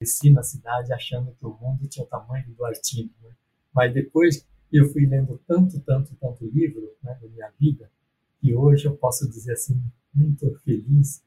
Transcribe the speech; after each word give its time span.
cresci 0.00 0.30
na 0.30 0.42
cidade 0.42 0.94
achando 0.94 1.36
que 1.38 1.44
o 1.44 1.54
mundo 1.60 1.86
tinha 1.86 2.02
o 2.02 2.08
tamanho 2.08 2.46
do 2.54 2.64
artigo. 2.64 3.12
Né? 3.22 3.30
Mas 3.74 3.92
depois 3.92 4.46
eu 4.72 4.88
fui 4.90 5.04
lendo 5.04 5.38
tanto, 5.46 5.78
tanto, 5.80 6.16
tanto 6.18 6.46
livro 6.46 6.80
né, 7.02 7.18
na 7.20 7.28
minha 7.28 7.50
vida, 7.60 7.90
que 8.40 8.54
hoje 8.54 8.86
eu 8.86 8.96
posso 8.96 9.28
dizer 9.28 9.52
assim, 9.52 9.78
muito 10.14 10.50
feliz, 10.64 11.22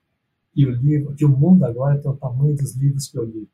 que 0.51 0.65
o 0.65 0.71
livro, 0.71 1.13
que 1.13 1.23
o 1.23 1.29
mundo 1.29 1.63
agora 1.63 2.01
tem 2.01 2.09
o 2.09 2.17
tamanho 2.17 2.55
dos 2.55 2.75
livros 2.75 3.07
que 3.07 3.17
eu 3.17 3.25
li. 3.25 3.47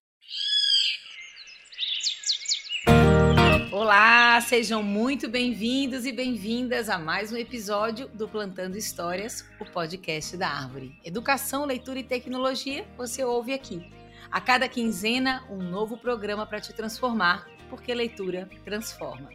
Olá, 3.74 4.40
sejam 4.42 4.82
muito 4.82 5.28
bem-vindos 5.28 6.06
e 6.06 6.14
bem-vindas 6.14 6.88
a 6.88 6.98
mais 6.98 7.34
um 7.34 7.38
episódio 7.38 8.08
do 8.10 8.28
Plantando 8.28 8.78
Histórias, 8.78 9.46
o 9.60 9.66
podcast 9.66 10.38
da 10.38 10.48
Árvore. 10.48 10.98
Educação, 11.04 11.66
leitura 11.66 12.00
e 12.00 12.04
tecnologia, 12.04 12.86
você 12.98 13.24
ouve 13.24 13.54
aqui. 13.54 13.99
A 14.32 14.40
cada 14.40 14.68
quinzena, 14.70 15.44
um 15.50 15.58
novo 15.58 15.98
programa 15.98 16.46
para 16.46 16.60
te 16.60 16.74
transformar, 16.74 17.48
porque 17.70 17.94
leitura 17.94 18.50
transforma. 18.64 19.30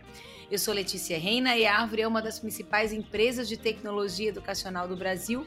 Eu 0.51 0.59
sou 0.59 0.73
Letícia 0.73 1.19
Reina 1.19 1.57
e 1.57 1.67
a 1.67 1.79
Árvore 1.79 2.03
é 2.03 2.09
uma 2.09 2.23
das 2.23 2.39
principais 2.39 2.93
empresas 2.93 3.49
de 3.49 3.57
tecnologia 3.57 4.29
educacional 4.29 4.87
do 4.87 4.97
Brasil, 4.97 5.47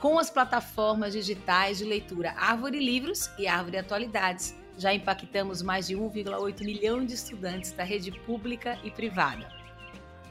com 0.00 0.18
as 0.18 0.30
plataformas 0.30 1.12
digitais 1.12 1.78
de 1.78 1.84
leitura 1.84 2.32
Árvore 2.36 2.78
Livros 2.78 3.30
e 3.38 3.46
Árvore 3.46 3.78
Atualidades 3.78 4.54
já 4.78 4.92
impactamos 4.92 5.62
mais 5.62 5.86
de 5.86 5.96
1,8 5.96 6.62
milhão 6.62 7.04
de 7.04 7.14
estudantes 7.14 7.72
da 7.72 7.82
rede 7.82 8.10
pública 8.10 8.78
e 8.84 8.90
privada. 8.90 9.48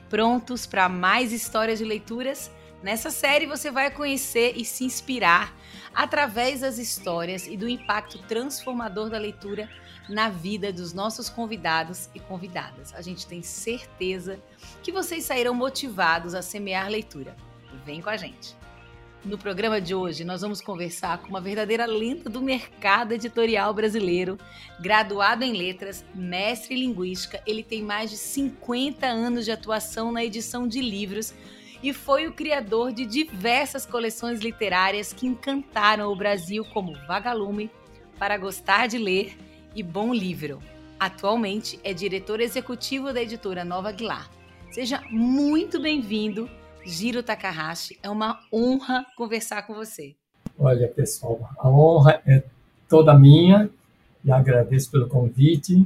Prontos 0.10 0.66
para 0.68 0.88
mais 0.88 1.32
histórias 1.32 1.80
de 1.80 1.86
leituras? 1.86 2.52
Nessa 2.84 3.10
série 3.10 3.48
você 3.48 3.72
vai 3.72 3.90
conhecer 3.90 4.54
e 4.56 4.64
se 4.64 4.84
inspirar 4.84 5.52
através 5.96 6.62
das 6.62 6.78
histórias 6.78 7.48
e 7.48 7.56
do 7.56 7.68
impacto 7.68 8.20
transformador 8.28 9.10
da 9.10 9.18
leitura 9.18 9.70
na 10.10 10.30
vida 10.30 10.72
dos 10.72 10.94
nossos 10.94 11.30
convidados 11.30 12.10
e 12.14 12.20
convidadas. 12.20 12.94
A 12.94 13.02
gente 13.02 13.26
tem 13.26 13.42
certeza 13.42 14.40
que 14.84 14.92
vocês 14.92 15.24
sairão 15.24 15.54
motivados 15.54 16.36
a 16.36 16.42
semear 16.42 16.90
leitura. 16.90 17.36
Vem 17.86 18.02
com 18.02 18.10
a 18.10 18.18
gente! 18.18 18.56
No 19.26 19.40
programa 19.40 19.82
de 19.82 19.96
hoje, 19.96 20.24
nós 20.24 20.42
vamos 20.42 20.62
conversar 20.62 21.18
com 21.18 21.30
uma 21.30 21.42
verdadeira 21.42 21.88
lenda 21.88 22.30
do 22.30 22.40
mercado 22.40 23.12
editorial 23.12 23.74
brasileiro, 23.74 24.38
graduado 24.80 25.44
em 25.44 25.52
letras, 25.52 26.06
mestre 26.14 26.76
em 26.76 26.82
linguística. 26.82 27.42
Ele 27.44 27.64
tem 27.64 27.82
mais 27.82 28.12
de 28.12 28.18
50 28.18 29.08
anos 29.08 29.44
de 29.44 29.52
atuação 29.52 30.12
na 30.12 30.24
edição 30.24 30.68
de 30.68 30.80
livros 30.80 31.34
e 31.86 31.94
foi 31.94 32.26
o 32.26 32.34
criador 32.34 32.92
de 32.92 33.06
diversas 33.06 33.86
coleções 33.86 34.40
literárias 34.40 35.14
que 35.14 35.28
encantaram 35.28 36.12
o 36.12 36.16
Brasil, 36.16 36.66
como 36.74 36.98
Vagalume, 37.08 37.70
Para 38.18 38.40
Gostar 38.40 38.88
de 38.88 38.98
Ler 38.98 39.38
e 39.76 39.84
Bom 39.84 40.12
Livro. 40.12 40.60
Atualmente 41.00 41.80
é 41.84 41.94
diretor 41.94 42.40
executivo 42.40 43.14
da 43.14 43.22
editora 43.22 43.64
Nova 43.64 43.90
Aguilar. 43.90 44.28
Seja 44.72 45.00
muito 45.12 45.80
bem-vindo 45.80 46.50
Giro 46.84 47.22
Takahashi. 47.22 48.00
É 48.02 48.10
uma 48.10 48.40
honra 48.52 49.06
conversar 49.16 49.62
com 49.68 49.76
você. 49.76 50.16
Olha, 50.58 50.88
pessoal, 50.88 51.52
a 51.56 51.70
honra 51.70 52.20
é 52.26 52.42
toda 52.90 53.14
minha 53.14 53.70
e 54.24 54.32
agradeço 54.32 54.90
pelo 54.90 55.08
convite. 55.08 55.86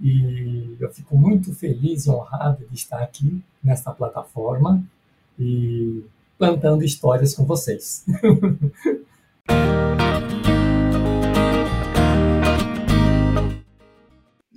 E 0.00 0.76
eu 0.78 0.92
fico 0.92 1.18
muito 1.18 1.52
feliz 1.52 2.06
e 2.06 2.10
honrado 2.10 2.64
de 2.70 2.76
estar 2.76 3.02
aqui 3.02 3.42
nesta 3.60 3.90
plataforma 3.90 4.80
e 5.40 6.04
plantando 6.38 6.84
histórias 6.84 7.34
com 7.34 7.44
vocês. 7.44 8.04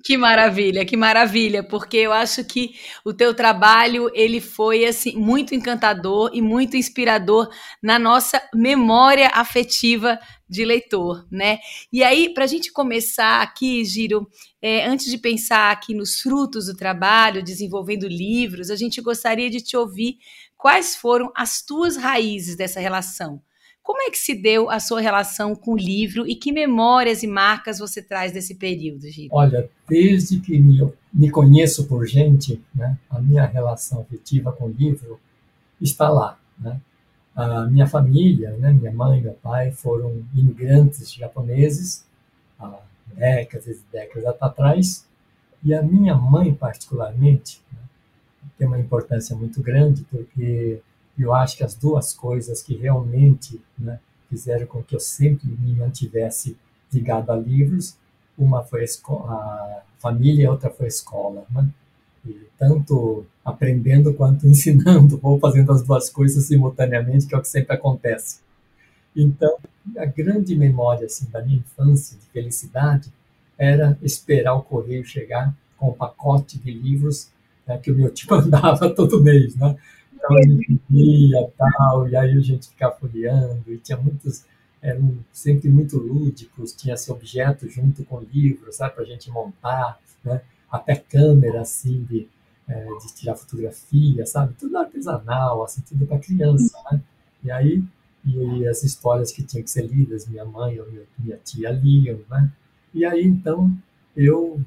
Que 0.06 0.17
maravilha, 0.17 0.84
que 0.84 0.98
maravilha, 0.98 1.64
porque 1.64 1.95
eu 1.95 2.12
acho 2.12 2.44
que 2.44 2.75
o 3.06 3.14
teu 3.14 3.34
trabalho 3.34 4.12
ele 4.14 4.42
foi 4.42 4.84
assim 4.84 5.16
muito 5.16 5.56
encantador 5.56 6.30
e 6.34 6.42
muito 6.42 6.75
inspirador 6.75 7.50
na 7.81 7.97
nossa 7.97 8.41
memória 8.53 9.31
afetiva 9.34 10.19
de 10.50 10.66
leitor, 10.66 11.25
né? 11.31 11.58
E 11.91 12.03
aí, 12.03 12.34
para 12.34 12.44
a 12.44 12.47
gente 12.47 12.69
começar 12.69 13.41
aqui, 13.41 13.85
Giro, 13.85 14.29
é, 14.62 14.85
antes 14.85 15.09
de 15.09 15.18
pensar 15.18 15.72
aqui 15.72 15.96
nos 15.96 16.19
frutos 16.19 16.66
do 16.66 16.75
trabalho, 16.75 17.41
desenvolvendo 17.41 18.06
livros, 18.06 18.69
a 18.69 18.75
gente 18.75 19.00
gostaria 19.00 19.50
de 19.50 19.62
te 19.62 19.78
ouvir 19.78 20.18
quais 20.63 20.96
foram 20.96 21.29
as 21.35 21.62
tuas 21.62 21.97
raízes 21.97 22.56
dessa 22.56 22.79
relação 22.79 23.41
como 23.84 24.01
é 24.01 24.09
que 24.09 24.18
se 24.18 24.34
deu 24.34 24.69
a 24.69 24.79
sua 24.79 25.01
relação 25.01 25.53
com 25.53 25.74
o 25.74 25.78
livro 25.78 26.25
e 26.25 26.35
que 26.35 26.53
memórias 26.53 27.22
e 27.22 27.28
marcas 27.28 27.79
você 27.79 28.01
traz 28.01 28.31
desse 28.31 28.56
período, 28.56 29.09
Gil? 29.09 29.28
Olha, 29.29 29.69
desde 29.85 30.40
que 30.40 30.57
me, 30.57 30.90
me 31.13 31.29
conheço 31.29 31.85
por 31.85 32.07
gente, 32.07 32.63
né, 32.73 32.97
a 33.09 33.19
minha 33.19 33.46
relação 33.46 34.00
afetiva 34.00 34.53
com 34.53 34.68
o 34.68 34.72
livro 34.72 35.19
está 35.81 36.07
lá. 36.07 36.40
Né? 36.57 36.79
A 37.35 37.66
minha 37.66 37.85
família, 37.85 38.52
né, 38.52 38.72
minha 38.72 38.94
mãe 38.94 39.19
e 39.19 39.22
meu 39.22 39.34
pai 39.34 39.73
foram 39.73 40.23
imigrantes 40.34 41.12
japoneses 41.13 42.06
há 42.57 42.79
décadas 43.13 43.68
e 43.68 43.81
décadas 43.91 44.34
atrás, 44.40 45.06
e 45.62 45.73
a 45.73 45.81
minha 45.81 46.16
mãe, 46.16 46.53
particularmente, 46.53 47.62
né, 47.69 47.79
tem 48.63 48.68
uma 48.68 48.79
importância 48.79 49.35
muito 49.35 49.62
grande, 49.62 50.06
porque 50.09 50.79
eu 51.19 51.34
acho 51.34 51.57
que 51.57 51.63
as 51.63 51.75
duas 51.75 52.13
coisas 52.13 52.62
que 52.62 52.75
realmente 52.75 53.62
né, 53.78 54.00
fizeram 54.29 54.66
com 54.66 54.81
que 54.81 54.96
eu 54.96 55.00
sempre 55.01 55.47
me 55.47 55.75
mantivesse 55.75 56.57
ligado 56.91 57.29
a 57.31 57.35
livros, 57.35 57.97
uma 58.38 58.63
foi 58.63 58.85
a, 58.85 59.12
a 59.12 59.81
família 60.00 60.50
outra 60.50 60.69
foi 60.69 60.85
a 60.85 60.88
escola. 60.88 61.46
Né? 61.52 61.68
E 62.25 62.47
tanto 62.57 63.25
aprendendo 63.44 64.13
quanto 64.13 64.47
ensinando, 64.47 65.19
ou 65.22 65.38
fazendo 65.40 65.73
as 65.73 65.84
duas 65.84 66.09
coisas 66.09 66.46
simultaneamente, 66.46 67.28
que 67.28 67.35
é 67.35 67.38
o 67.38 67.41
que 67.41 67.50
sempre 67.50 67.75
acontece. 67.75 68.40
Então, 69.16 69.57
a 69.97 70.06
grande 70.06 70.56
memória 70.56 71.06
assim, 71.06 71.29
da 71.29 71.41
minha 71.41 71.57
infância, 71.57 72.18
de 72.18 72.25
felicidade, 72.28 73.12
era 73.57 73.97
esperar 74.02 74.56
o 74.56 74.63
correio 74.63 75.06
chegar 75.06 75.53
com 75.78 75.90
um 75.90 75.94
pacote 75.94 76.57
de 76.57 76.72
livros 76.72 77.33
né, 77.68 77.78
que 77.78 77.91
o 77.91 77.96
meu 77.96 78.09
tio 78.09 78.28
mandava 78.31 78.90
todo 78.90 79.24
mês. 79.24 79.56
Né? 79.56 79.75
Então 80.13 80.38
a 80.38 80.41
gente 80.41 80.79
via 80.90 81.47
tal, 81.57 82.07
e 82.07 82.16
aí 82.16 82.38
a 82.38 82.41
gente 82.41 82.69
ficava 82.69 82.96
folheando, 82.96 83.63
e 83.68 83.78
tinha 83.78 83.97
muitos, 83.97 84.46
eram 84.81 85.18
sempre 85.31 85.69
muito 85.69 85.97
lúdicos, 85.97 86.73
tinha 86.73 86.94
esse 86.94 87.12
objeto 87.12 87.69
junto 87.69 88.03
com 88.06 88.18
o 88.18 88.28
livro, 88.31 88.72
sabe, 88.72 88.96
para 88.96 89.03
a 89.03 89.07
gente 89.07 89.29
montar, 89.29 90.00
né? 90.23 90.41
até 90.72 90.96
câmera, 90.96 91.62
assim, 91.62 92.03
de, 92.03 92.28
é, 92.68 92.85
de 92.85 93.13
tirar 93.13 93.35
fotografia, 93.35 94.25
sabe, 94.25 94.56
tudo 94.56 94.78
artesanal, 94.78 95.63
assim, 95.63 95.81
tudo 95.81 96.07
para 96.07 96.18
criança, 96.18 96.75
né? 96.91 97.00
E 97.44 97.52
aí, 97.52 97.84
e 98.25 98.68
as 98.68 98.84
histórias 98.84 99.31
que 99.31 99.44
tinham 99.44 99.63
que 99.63 99.69
ser 99.69 99.85
lidas, 99.85 100.28
minha 100.28 100.46
mãe 100.46 100.79
ou 100.79 100.88
minha 101.19 101.38
tia 101.38 101.69
liam, 101.69 102.19
né? 102.29 102.50
E 102.94 103.06
aí, 103.06 103.23
então, 103.23 103.72
eu 104.16 104.62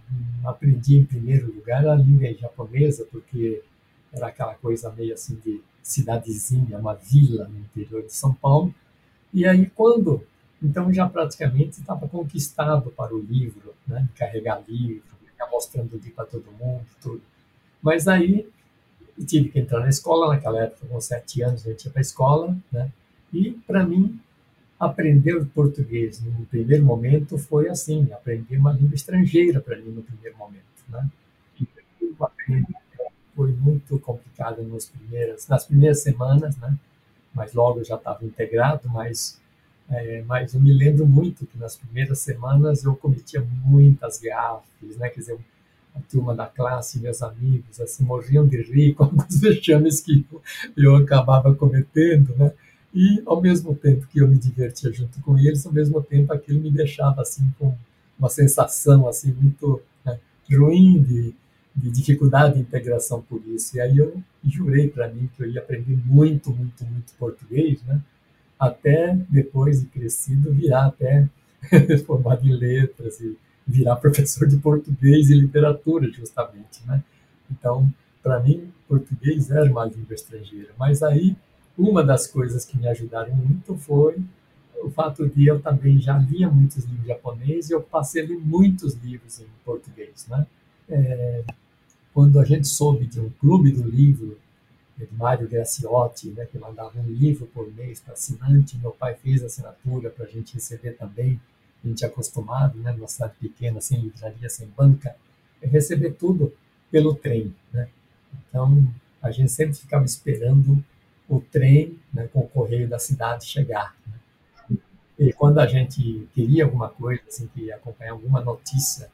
aprendi 0.44 0.96
em 0.96 1.04
primeiro 1.04 1.52
lugar 1.54 1.86
a 1.86 1.94
língua 1.94 2.32
japonesa, 2.34 3.06
porque 3.10 3.62
era 4.12 4.28
aquela 4.28 4.54
coisa 4.54 4.92
meio 4.92 5.14
assim 5.14 5.36
de 5.36 5.62
cidadezinha, 5.82 6.78
uma 6.78 6.94
vila 6.94 7.46
no 7.46 7.58
interior 7.58 8.02
de 8.02 8.12
São 8.12 8.34
Paulo. 8.34 8.74
E 9.32 9.46
aí, 9.46 9.70
quando. 9.74 10.26
Então, 10.62 10.92
já 10.92 11.08
praticamente 11.08 11.80
estava 11.80 12.08
conquistado 12.08 12.90
para 12.90 13.14
o 13.14 13.20
livro, 13.20 13.74
né? 13.86 14.08
carregar 14.16 14.62
livro, 14.66 15.04
ficar 15.26 15.48
mostrando 15.50 15.96
livro 15.96 16.12
para 16.12 16.24
todo 16.24 16.50
mundo, 16.58 16.84
tudo. 17.00 17.22
Mas 17.82 18.08
aí, 18.08 18.48
tive 19.26 19.50
que 19.50 19.60
entrar 19.60 19.80
na 19.80 19.88
escola, 19.88 20.34
naquela 20.34 20.62
época, 20.62 20.86
com 20.86 21.00
sete 21.00 21.42
anos, 21.42 21.66
a 21.66 21.70
gente 21.70 21.84
ia 21.84 21.90
para 21.90 22.00
a 22.00 22.02
escola, 22.02 22.56
né? 22.72 22.90
E, 23.32 23.52
para 23.66 23.84
mim, 23.84 24.18
aprender 24.78 25.44
português 25.46 26.20
no 26.20 26.44
primeiro 26.46 26.84
momento 26.84 27.38
foi 27.38 27.68
assim, 27.68 28.08
aprender 28.12 28.58
uma 28.58 28.72
língua 28.72 28.94
estrangeira 28.94 29.60
para 29.60 29.76
mim 29.76 29.90
no 29.90 30.02
primeiro 30.02 30.36
momento, 30.36 30.64
né? 30.88 31.08
Eu 32.00 32.14
foi 33.34 33.52
muito 33.52 33.98
complicado 33.98 34.62
nas 34.62 34.86
primeiras, 34.86 35.46
nas 35.46 35.66
primeiras 35.66 36.02
semanas, 36.02 36.56
né? 36.56 36.76
Mas 37.34 37.52
logo 37.52 37.80
eu 37.80 37.84
já 37.84 37.96
estava 37.96 38.24
integrado, 38.24 38.88
mas, 38.88 39.38
é, 39.90 40.22
mas 40.26 40.54
eu 40.54 40.60
me 40.60 40.72
lembro 40.72 41.06
muito 41.06 41.46
que 41.46 41.58
nas 41.58 41.76
primeiras 41.76 42.18
semanas 42.20 42.82
eu 42.84 42.96
cometia 42.96 43.46
muitas 43.64 44.18
gafes, 44.18 44.96
né? 44.96 45.10
Quer 45.10 45.20
dizer, 45.20 45.38
a 45.94 46.00
turma 46.10 46.34
da 46.34 46.46
classe, 46.46 46.98
meus 46.98 47.22
amigos, 47.22 47.78
assim, 47.80 48.04
morriam 48.04 48.46
de 48.46 48.62
rir 48.62 48.92
com 48.96 49.04
alguns 49.04 49.38
vexames 49.38 50.00
que 50.00 50.26
eu 50.76 50.96
acabava 50.96 51.54
cometendo, 51.54 52.34
né? 52.36 52.52
E, 52.96 53.22
ao 53.26 53.40
mesmo 53.40 53.74
tempo 53.74 54.06
que 54.06 54.20
eu 54.20 54.26
me 54.26 54.38
divertia 54.38 54.90
junto 54.92 55.20
com 55.20 55.38
eles, 55.38 55.66
ao 55.66 55.72
mesmo 55.72 56.02
tempo 56.02 56.32
aquilo 56.32 56.60
me 56.60 56.70
deixava, 56.70 57.22
assim, 57.22 57.52
com 57.58 57.74
uma 58.18 58.30
sensação, 58.30 59.06
assim, 59.06 59.32
muito 59.32 59.82
né, 60.04 60.18
ruim 60.50 61.02
de 61.02 61.34
de 61.76 61.90
dificuldade 61.90 62.54
de 62.54 62.60
integração 62.60 63.20
por 63.20 63.42
isso. 63.46 63.76
E 63.76 63.80
aí 63.80 63.98
eu 63.98 64.22
jurei 64.42 64.88
para 64.88 65.08
mim 65.08 65.28
que 65.36 65.42
eu 65.42 65.50
ia 65.50 65.60
aprender 65.60 65.98
muito, 66.06 66.50
muito, 66.50 66.84
muito 66.86 67.12
português, 67.18 67.82
né? 67.82 68.00
Até 68.58 69.14
depois 69.28 69.80
de 69.80 69.86
crescido 69.86 70.52
virar 70.52 70.86
até 70.86 71.28
formado 72.06 72.46
em 72.48 72.52
letras 72.52 73.20
e 73.20 73.36
virar 73.66 73.96
professor 73.96 74.48
de 74.48 74.56
português 74.56 75.28
e 75.28 75.34
literatura, 75.34 76.10
justamente, 76.10 76.80
né? 76.86 77.02
Então, 77.50 77.92
para 78.22 78.40
mim, 78.40 78.72
português 78.88 79.50
era 79.50 79.70
uma 79.70 79.84
língua 79.84 80.14
estrangeira. 80.14 80.70
Mas 80.78 81.02
aí, 81.02 81.36
uma 81.76 82.02
das 82.02 82.26
coisas 82.26 82.64
que 82.64 82.78
me 82.78 82.88
ajudaram 82.88 83.34
muito 83.34 83.76
foi 83.76 84.16
o 84.82 84.90
fato 84.90 85.28
de 85.28 85.46
eu 85.46 85.60
também 85.60 85.98
já 85.98 86.16
lia 86.18 86.48
muitos 86.48 86.84
livros 86.84 87.06
japoneses 87.06 87.70
e 87.70 87.74
eu 87.74 87.82
passei 87.82 88.22
a 88.22 88.26
ler 88.26 88.38
muitos 88.38 88.94
livros 88.94 89.40
em 89.40 89.46
português, 89.64 90.26
né? 90.28 90.46
É, 90.88 91.44
quando 92.14 92.38
a 92.38 92.44
gente 92.44 92.66
soube 92.68 93.06
de 93.06 93.20
um 93.20 93.28
clube 93.30 93.70
do 93.70 93.88
livro 93.88 94.38
de 94.96 95.06
Mário 95.12 95.48
Graciotti, 95.48 96.30
né, 96.30 96.46
que 96.46 96.58
mandava 96.58 96.98
um 96.98 97.06
livro 97.06 97.46
por 97.46 97.70
mês 97.74 98.00
para 98.00 98.14
assinante, 98.14 98.78
meu 98.78 98.92
pai 98.92 99.14
fez 99.14 99.42
a 99.42 99.46
assinatura 99.46 100.08
para 100.08 100.24
a 100.24 100.28
gente 100.28 100.54
receber 100.54 100.92
também, 100.92 101.38
a 101.84 101.88
gente 101.88 102.04
é 102.04 102.08
acostumado, 102.08 102.78
né, 102.78 102.92
numa 102.92 103.06
cidade 103.06 103.34
pequena, 103.38 103.80
sem 103.80 104.00
livraria, 104.00 104.48
sem 104.48 104.66
banca, 104.68 105.14
é 105.60 105.66
receber 105.66 106.12
tudo 106.12 106.52
pelo 106.90 107.14
trem, 107.14 107.54
né? 107.72 107.88
Então, 108.48 108.86
a 109.20 109.30
gente 109.30 109.50
sempre 109.50 109.74
ficava 109.74 110.04
esperando 110.04 110.82
o 111.28 111.40
trem 111.40 111.98
né, 112.12 112.28
com 112.32 112.40
o 112.40 112.48
correio 112.48 112.88
da 112.88 112.98
cidade 112.98 113.46
chegar. 113.46 113.94
Né? 114.06 114.78
E 115.18 115.32
quando 115.32 115.58
a 115.58 115.66
gente 115.66 116.28
queria 116.34 116.64
alguma 116.64 116.88
coisa, 116.88 117.22
assim, 117.26 117.48
que 117.48 117.72
acompanhar 117.72 118.12
alguma 118.12 118.40
notícia 118.40 119.08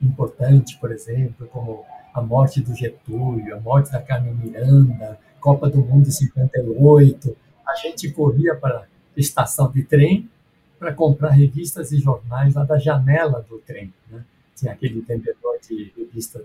importante, 0.00 0.76
por 0.78 0.92
exemplo, 0.92 1.46
como 1.48 1.84
a 2.14 2.20
morte 2.20 2.60
do 2.60 2.74
Getúlio, 2.74 3.56
a 3.56 3.60
morte 3.60 3.90
da 3.90 4.00
Carmen 4.00 4.34
Miranda, 4.34 5.18
Copa 5.40 5.68
do 5.68 5.78
Mundo 5.78 6.10
58, 6.10 7.36
a 7.66 7.74
gente 7.76 8.10
corria 8.10 8.54
para 8.54 8.80
a 8.80 8.86
estação 9.16 9.70
de 9.70 9.82
trem 9.82 10.28
para 10.78 10.92
comprar 10.92 11.30
revistas 11.30 11.90
e 11.92 11.98
jornais 11.98 12.54
lá 12.54 12.64
da 12.64 12.78
janela 12.78 13.44
do 13.48 13.58
trem. 13.58 13.92
Né? 14.10 14.24
Tinha 14.54 14.72
aquele 14.72 15.00
vendedor 15.00 15.58
de 15.66 15.92
revistas 15.96 16.42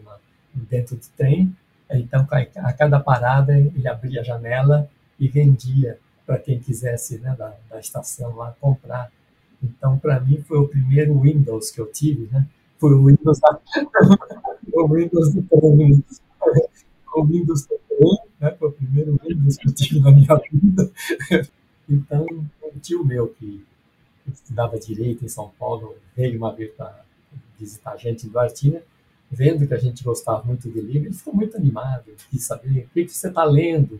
dentro 0.53 0.95
do 0.95 1.06
trem, 1.18 1.56
então 1.89 2.25
a 2.57 2.73
cada 2.73 3.00
parada 3.00 3.57
ele 3.57 3.88
abria 3.88 4.21
a 4.21 4.23
janela 4.23 4.89
e 5.21 5.27
vendia 5.27 6.00
para 6.25 6.39
quem 6.39 6.59
quisesse 6.59 7.19
né, 7.19 7.35
da, 7.38 7.56
da 7.69 7.79
estação 7.79 8.35
lá 8.35 8.56
comprar. 8.59 9.12
Então, 9.63 10.00
para 10.00 10.19
mim, 10.19 10.41
foi 10.41 10.57
o 10.57 10.68
primeiro 10.68 11.19
Windows 11.19 11.69
que 11.69 11.79
eu 11.79 11.85
tive, 11.85 12.27
né? 12.31 12.47
Foi 12.79 12.94
o 12.94 13.06
Windows, 13.06 13.39
o 14.73 14.88
Windows 14.88 15.33
do 15.33 15.44
trem. 15.44 16.03
O 17.13 17.23
Windows 17.23 17.68
do 17.68 17.79
trem, 17.88 18.19
né? 18.39 18.51
Foi 18.57 18.69
o 18.69 18.71
primeiro 18.71 19.19
Windows 19.23 19.57
que 19.57 19.69
eu 19.69 19.73
tive 19.73 20.00
na 20.00 20.12
minha 20.12 20.35
vida. 20.51 20.91
Então, 21.88 22.25
um 22.63 22.79
tio 22.79 23.06
meu 23.06 23.27
que 23.27 23.63
estudava 24.27 24.79
Direito 24.79 25.23
em 25.23 25.27
São 25.27 25.51
Paulo 25.59 25.95
veio 26.15 26.38
uma 26.38 26.56
vez 26.56 26.71
para 26.73 27.03
visitar 27.59 27.91
a 27.91 27.97
gente 27.97 28.25
em 28.25 28.29
Duartina, 28.29 28.81
vendo 29.29 29.68
que 29.68 29.73
a 29.73 29.77
gente 29.77 30.03
gostava 30.03 30.44
muito 30.44 30.69
de 30.69 30.81
livro, 30.81 31.07
ele 31.07 31.13
ficou 31.13 31.33
muito 31.33 31.56
animado, 31.56 32.06
quis 32.29 32.44
saber 32.44 32.85
o 32.85 32.94
que, 32.94 33.06
que 33.06 33.13
você 33.13 33.27
está 33.27 33.44
lendo, 33.44 34.00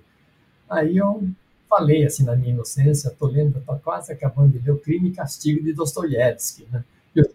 Aí 0.72 0.96
eu 0.96 1.30
falei 1.70 2.06
assim 2.06 2.24
na 2.24 2.34
minha 2.34 2.54
inocência, 2.54 3.10
estou 3.10 3.28
lendo, 3.28 3.60
estou 3.60 3.78
quase 3.80 4.12
acabando 4.14 4.58
de 4.58 4.66
ler 4.66 4.72
o 4.72 4.78
Crime 4.78 5.10
e 5.10 5.14
Castigo 5.14 5.62
de 5.62 5.74
Dostoiévski, 5.74 6.66
né? 6.72 6.84
Eu, 7.14 7.26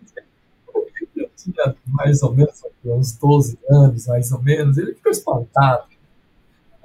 tinha 1.36 1.76
mais 1.86 2.22
ou 2.22 2.34
menos 2.34 2.62
uns 2.82 3.12
12 3.12 3.58
anos, 3.68 4.06
mais 4.06 4.32
ou 4.32 4.42
menos, 4.42 4.78
ele 4.78 4.94
ficou 4.94 5.12
espantado. 5.12 5.86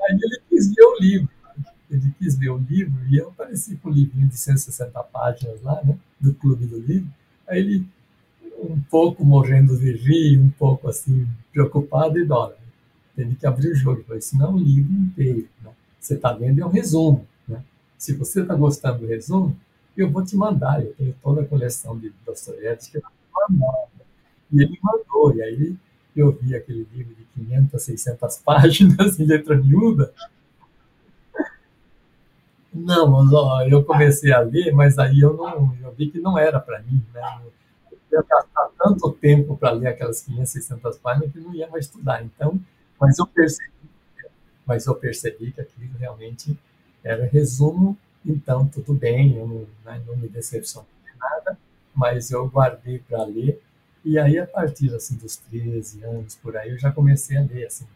Aí 0.02 0.20
ele 0.22 0.42
quis 0.50 0.68
ler 0.68 0.86
o 0.86 1.00
livro, 1.00 1.30
ele 1.90 2.14
quis 2.20 2.38
ler 2.38 2.50
o 2.50 2.58
livro 2.58 3.02
e 3.10 3.18
eu 3.18 3.30
apareci 3.30 3.78
com 3.78 3.90
um 3.90 3.94
livrinho 3.94 4.28
de 4.28 4.38
160 4.38 5.02
páginas 5.04 5.62
lá, 5.62 5.82
né, 5.86 5.98
do 6.20 6.34
Clube 6.34 6.66
do 6.66 6.80
Livro. 6.80 7.10
Aí 7.48 7.60
ele, 7.60 7.88
um 8.60 8.80
pouco 8.90 9.24
morrendo 9.24 9.78
de 9.78 9.94
rir, 9.94 10.38
um 10.38 10.50
pouco 10.50 10.90
assim, 10.90 11.26
preocupado, 11.54 12.20
e 12.20 12.30
olha, 12.30 12.56
teve 13.16 13.36
que 13.36 13.48
abrir 13.48 13.72
o 13.72 13.76
jogo. 13.76 14.04
Falei, 14.04 14.20
isso 14.20 14.38
não 14.38 14.48
é 14.48 14.50
um 14.50 14.58
livro 14.58 14.92
inteiro, 14.92 15.48
né? 15.64 15.72
Você 16.02 16.16
está 16.16 16.32
lendo 16.32 16.60
é 16.60 16.66
um 16.66 16.70
resumo. 16.70 17.28
Né? 17.48 17.64
Se 17.98 18.14
você 18.14 18.42
está 18.42 18.56
gostando 18.56 19.00
do 19.00 19.08
resumo, 19.08 19.56
eu 19.96 20.10
vou 20.10 20.26
te 20.26 20.36
mandar. 20.36 20.84
Eu 20.84 20.94
tenho 20.94 21.16
toda 21.22 21.42
a 21.42 21.46
coleção 21.46 21.98
de 21.98 22.12
Dostoiévski. 22.26 23.02
E 24.52 24.62
ele 24.62 24.80
mandou. 24.82 25.36
E 25.36 25.44
aí 25.44 25.76
eu 26.16 26.32
vi 26.32 26.56
aquele 26.56 26.88
livro 26.92 27.14
de 27.14 27.24
500, 27.36 27.82
600 27.82 28.38
páginas 28.44 29.20
em 29.20 29.26
letra 29.26 29.56
miúda. 29.56 30.12
Não, 32.74 33.68
eu 33.70 33.84
comecei 33.84 34.32
a 34.32 34.40
ler, 34.40 34.74
mas 34.74 34.98
aí 34.98 35.20
eu 35.20 35.36
não, 35.36 35.76
eu 35.84 35.92
vi 35.92 36.10
que 36.10 36.20
não 36.20 36.38
era 36.38 36.58
para 36.58 36.82
mim, 36.82 37.04
né? 37.14 37.22
Eu 37.92 37.98
ia 38.12 38.24
gastar 38.28 38.70
tanto 38.80 39.12
tempo 39.12 39.58
para 39.58 39.72
ler 39.72 39.88
aquelas 39.88 40.22
500, 40.22 40.50
600 40.50 40.98
páginas 40.98 41.32
que 41.34 41.40
não 41.42 41.54
ia 41.54 41.68
mais 41.68 41.86
estudar. 41.86 42.24
Então, 42.24 42.58
mas 43.00 43.20
eu 43.20 43.28
percebi 43.28 43.70
mas 44.66 44.86
eu 44.86 44.96
percebi 44.96 45.52
que 45.52 45.62
aquilo 45.62 45.98
realmente 45.98 46.58
era 47.04 47.26
resumo, 47.26 47.98
então 48.26 48.68
tudo 48.68 48.94
bem, 48.94 49.38
eu 49.38 49.48
não, 49.48 49.68
né, 49.84 50.02
não 50.06 50.16
me 50.16 50.28
decepcionei 50.28 50.90
de 51.04 51.20
nada, 51.20 51.58
mas 51.96 52.32
eu 52.32 52.48
guardei 52.48 53.00
para 53.00 53.24
ler, 53.26 53.62
e 54.04 54.18
aí 54.18 54.38
a 54.38 54.48
partir 54.48 54.94
assim, 54.96 55.16
dos 55.16 55.38
13 55.38 56.04
anos, 56.04 56.36
por 56.36 56.56
aí, 56.58 56.70
eu 56.70 56.78
já 56.78 56.92
comecei 56.92 57.38
a 57.38 57.42
ler, 57.42 57.66
assim, 57.66 57.88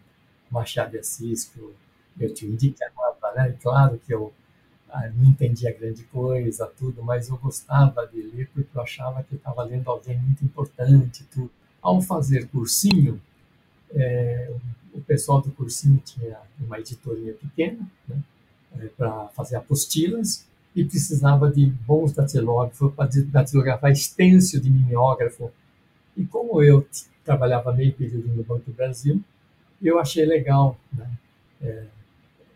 Machado 0.50 0.91
de 0.91 1.00
Assis, 1.00 1.45
que 1.45 1.59
eu, 1.59 1.73
eu 2.19 2.33
te 2.33 2.45
indicava, 2.45 3.15
né, 3.35 3.56
claro 3.62 4.00
que 4.06 4.13
eu 4.13 4.33
ah, 4.95 5.09
não 5.09 5.25
entendia 5.25 5.77
grande 5.77 6.03
coisa, 6.06 6.65
tudo, 6.67 7.03
mas 7.03 7.27
eu 7.27 7.38
gostava 7.38 8.07
de 8.07 8.21
ler 8.21 8.50
porque 8.53 8.69
eu 8.73 8.81
achava 8.81 9.21
que 9.23 9.35
estava 9.35 9.62
lendo 9.63 9.89
alguém 9.89 10.17
muito 10.17 10.45
importante, 10.45 11.25
tudo. 11.25 11.51
Ao 11.81 12.01
fazer 12.01 12.47
cursinho, 12.47 13.21
é, 13.91 14.53
o 14.95 15.01
pessoal 15.01 15.42
do 15.42 15.51
cursinho 15.51 16.01
tinha 16.03 16.38
uma 16.59 16.80
editoria 16.80 17.33
pequena 17.33 17.80
né, 18.07 18.18
é, 18.77 18.86
para 18.88 19.27
fazer 19.30 19.57
apostilas 19.57 20.47
e 20.75 20.83
precisava 20.83 21.51
de 21.51 21.65
bons 21.65 22.13
datilógrafos 22.13 22.94
para 22.94 23.09
datilografar 23.27 23.92
extenso 23.92 24.59
de 24.59 24.69
mimeógrafo. 24.69 25.51
E 26.18 26.25
como 26.25 26.62
eu 26.63 26.88
trabalhava 27.24 27.74
meio 27.74 27.94
período 27.94 28.30
no 28.30 28.44
Banco 28.44 28.65
do 28.65 28.74
Brasil, 28.74 29.21
eu 29.81 30.00
achei 30.00 30.25
legal 30.25 30.80
né, 30.94 31.09
é, 31.62 31.86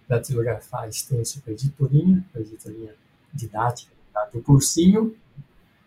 datilografar 0.08 0.88
extenso 0.88 1.42
para 1.42 1.52
a 1.52 1.54
editorinha, 1.54 2.26
para 2.32 2.42
a 2.42 2.44
editorinha 2.44 2.94
didática 3.34 3.92
do 4.34 4.42
cursinho, 4.42 5.16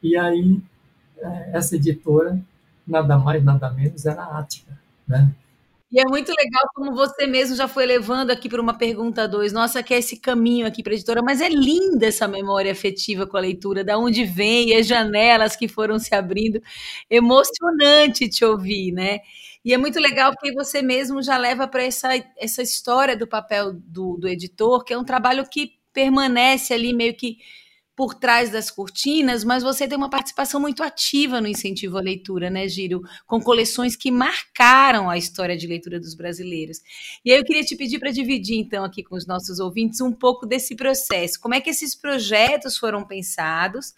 e 0.03 0.17
aí 0.17 0.61
é, 1.19 1.51
essa 1.57 1.77
editora, 1.77 2.41
nada 2.87 3.19
mais, 3.19 3.43
nada 3.43 3.71
menos, 3.71 4.05
era 4.07 4.23
a 4.23 4.39
Ática, 4.39 4.79
né? 5.07 5.33
E 5.93 6.01
é 6.01 6.05
muito 6.07 6.31
legal 6.31 6.63
como 6.75 6.95
você 6.95 7.27
mesmo 7.27 7.55
já 7.55 7.69
foi 7.69 7.85
levando 7.85 8.31
aqui 8.31 8.49
para 8.49 8.63
uma 8.63 8.73
pergunta 8.79 9.29
dois. 9.29 9.53
Nossa, 9.53 9.83
que 9.83 9.93
é 9.93 9.99
esse 9.99 10.19
caminho 10.19 10.67
aqui 10.67 10.83
para 10.83 10.95
editora, 10.95 11.21
mas 11.23 11.43
é 11.43 11.51
linda 11.51 12.07
essa 12.07 12.27
memória 12.27 12.73
afetiva 12.73 13.27
com 13.27 13.37
a 13.37 13.41
leitura, 13.41 13.85
da 13.85 13.99
onde 13.99 14.25
vem, 14.25 14.75
as 14.75 14.87
janelas 14.87 15.55
que 15.55 15.69
foram 15.69 15.99
se 15.99 16.15
abrindo. 16.15 16.63
Emocionante 17.11 18.27
te 18.27 18.43
ouvir, 18.43 18.91
né? 18.93 19.21
E 19.63 19.75
é 19.75 19.79
muito 19.79 20.01
legal 20.01 20.33
porque 20.33 20.55
você 20.55 20.81
mesmo 20.81 21.23
já 21.23 21.37
leva 21.37 21.69
para 21.69 21.85
essa, 21.85 22.09
essa 22.39 22.63
história 22.63 23.15
do 23.15 23.27
papel 23.27 23.75
do, 23.75 24.17
do 24.17 24.27
editor, 24.27 24.83
que 24.85 24.95
é 24.95 24.99
um 24.99 25.05
trabalho 25.05 25.45
que 25.49 25.73
permanece 25.93 26.73
ali 26.73 26.95
meio 26.95 27.15
que 27.15 27.37
por 28.03 28.15
trás 28.15 28.51
das 28.51 28.69
cortinas, 28.69 29.45
mas 29.45 29.63
você 29.63 29.87
tem 29.87 29.97
uma 29.97 30.11
participação 30.11 30.61
muito 30.61 30.83
ativa 30.83 31.41
no 31.41 31.47
incentivo 31.47 31.99
à 31.99 32.01
leitura, 32.01 32.51
né, 32.51 32.67
Giro? 32.67 33.01
Com 33.29 33.41
coleções 33.41 33.95
que 33.95 34.11
marcaram 34.11 35.09
a 35.09 35.17
história 35.17 35.57
de 35.57 35.69
leitura 35.69 36.01
dos 36.01 36.13
brasileiros. 36.13 36.81
E 37.25 37.31
aí 37.31 37.39
eu 37.39 37.45
queria 37.45 37.63
te 37.63 37.77
pedir 37.77 38.01
para 38.01 38.11
dividir, 38.11 38.59
então, 38.59 38.83
aqui 38.83 39.05
com 39.05 39.15
os 39.15 39.25
nossos 39.25 39.61
ouvintes, 39.61 40.01
um 40.01 40.11
pouco 40.11 40.45
desse 40.45 40.75
processo. 40.75 41.39
Como 41.41 41.55
é 41.55 41.61
que 41.61 41.71
esses 41.71 41.95
projetos 41.95 42.77
foram 42.77 43.07
pensados 43.07 43.95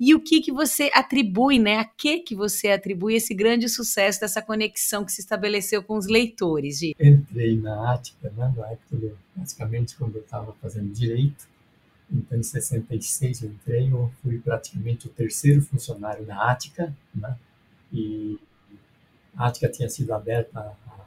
e 0.00 0.12
o 0.12 0.18
que, 0.18 0.40
que 0.40 0.50
você 0.50 0.90
atribui, 0.92 1.60
né? 1.60 1.76
A 1.76 1.84
que, 1.84 2.18
que 2.18 2.34
você 2.34 2.70
atribui 2.70 3.14
esse 3.14 3.32
grande 3.32 3.68
sucesso 3.68 4.18
dessa 4.18 4.42
conexão 4.42 5.04
que 5.04 5.12
se 5.12 5.20
estabeleceu 5.20 5.84
com 5.84 5.96
os 5.96 6.08
leitores, 6.08 6.80
Giro? 6.80 6.96
Entrei 6.98 7.56
na 7.56 7.92
Ática, 7.92 8.28
né, 8.36 8.52
na 8.56 8.72
época, 8.72 9.14
basicamente, 9.36 9.94
quando 9.96 10.16
eu 10.16 10.22
estava 10.22 10.52
fazendo 10.60 10.92
direito 10.92 11.46
então, 12.10 12.38
em 12.38 12.42
66 12.42 13.42
eu 13.42 13.50
entrei, 13.50 13.92
eu 13.92 14.12
fui 14.22 14.38
praticamente 14.38 15.06
o 15.06 15.10
terceiro 15.10 15.60
funcionário 15.62 16.24
da 16.24 16.50
Ática, 16.50 16.94
né? 17.14 17.36
E 17.92 18.38
a 19.36 19.46
Ática 19.46 19.68
tinha 19.68 19.88
sido 19.88 20.12
aberta 20.12 20.60
há 20.60 21.04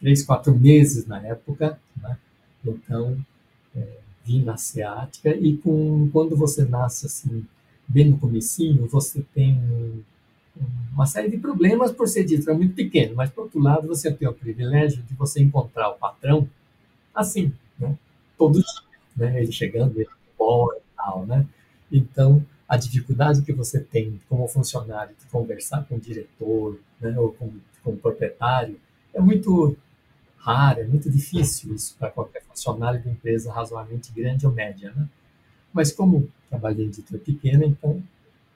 três, 0.00 0.22
quatro 0.22 0.54
meses 0.54 1.06
na 1.06 1.20
época, 1.20 1.78
né? 2.00 2.18
Então, 2.64 3.18
é, 3.74 3.98
vim 4.24 4.42
nascer 4.42 4.82
a 4.82 5.02
Ática 5.02 5.34
e 5.36 5.56
com, 5.58 6.08
quando 6.10 6.34
você 6.34 6.64
nasce 6.64 7.06
assim, 7.06 7.46
bem 7.86 8.10
no 8.10 8.18
comecinho, 8.18 8.86
você 8.86 9.22
tem 9.34 10.04
uma 10.92 11.06
série 11.06 11.30
de 11.30 11.36
problemas 11.36 11.92
por 11.92 12.08
ser 12.08 12.24
dito, 12.24 12.50
é 12.50 12.54
muito 12.54 12.74
pequeno, 12.74 13.14
mas 13.14 13.30
por 13.30 13.42
outro 13.42 13.60
lado 13.60 13.86
você 13.86 14.10
tem 14.10 14.26
o 14.26 14.32
privilégio 14.32 15.02
de 15.02 15.14
você 15.14 15.42
encontrar 15.42 15.90
o 15.90 15.98
patrão 15.98 16.48
assim, 17.14 17.52
né? 17.78 17.96
Todo 18.38 18.54
dia 18.54 18.85
né? 19.16 19.40
Ele 19.40 19.52
chegando, 19.52 19.98
ele 19.98 20.08
bom 20.38 20.68
e 20.72 20.80
tal, 20.96 21.26
né? 21.26 21.46
Então, 21.90 22.44
a 22.68 22.76
dificuldade 22.76 23.42
que 23.42 23.52
você 23.52 23.80
tem 23.80 24.20
como 24.28 24.46
funcionário 24.48 25.14
de 25.18 25.26
conversar 25.26 25.84
com 25.84 25.96
o 25.96 26.00
diretor 26.00 26.78
né, 27.00 27.18
ou 27.18 27.32
com, 27.32 27.52
com 27.82 27.90
o 27.90 27.96
proprietário 27.96 28.78
é 29.14 29.20
muito 29.20 29.76
rara, 30.36 30.80
é 30.80 30.84
muito 30.84 31.10
difícil 31.10 31.74
isso 31.74 31.96
para 31.98 32.10
qualquer 32.10 32.42
funcionário 32.42 33.00
de 33.00 33.08
empresa 33.08 33.52
razoavelmente 33.52 34.12
grande 34.12 34.46
ou 34.46 34.52
média. 34.52 34.92
Né? 34.94 35.08
Mas 35.72 35.92
como 35.92 36.28
trabalhei 36.48 36.86
em 36.86 36.88
editora 36.88 37.20
pequena, 37.20 37.64
então 37.64 38.02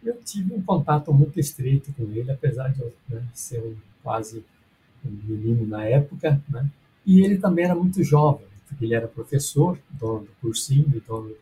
eu 0.03 0.15
tive 0.23 0.55
um 0.55 0.63
contato 0.63 1.13
muito 1.13 1.39
estreito 1.39 1.93
com 1.93 2.05
ele, 2.05 2.31
apesar 2.31 2.69
de 2.69 2.81
eu 2.81 2.93
né, 3.09 3.23
ser 3.35 3.61
um, 3.61 3.77
quase 4.03 4.45
um 5.05 5.11
menino 5.11 5.67
na 5.67 5.85
época, 5.85 6.41
né? 6.49 6.69
E 7.05 7.23
ele 7.23 7.39
também 7.39 7.65
era 7.65 7.75
muito 7.75 8.03
jovem, 8.03 8.47
ele 8.81 8.95
era 8.95 9.09
professor, 9.09 9.79
dono 9.91 10.27
do 10.27 10.33
cursinho, 10.41 11.03
dono, 11.07 11.35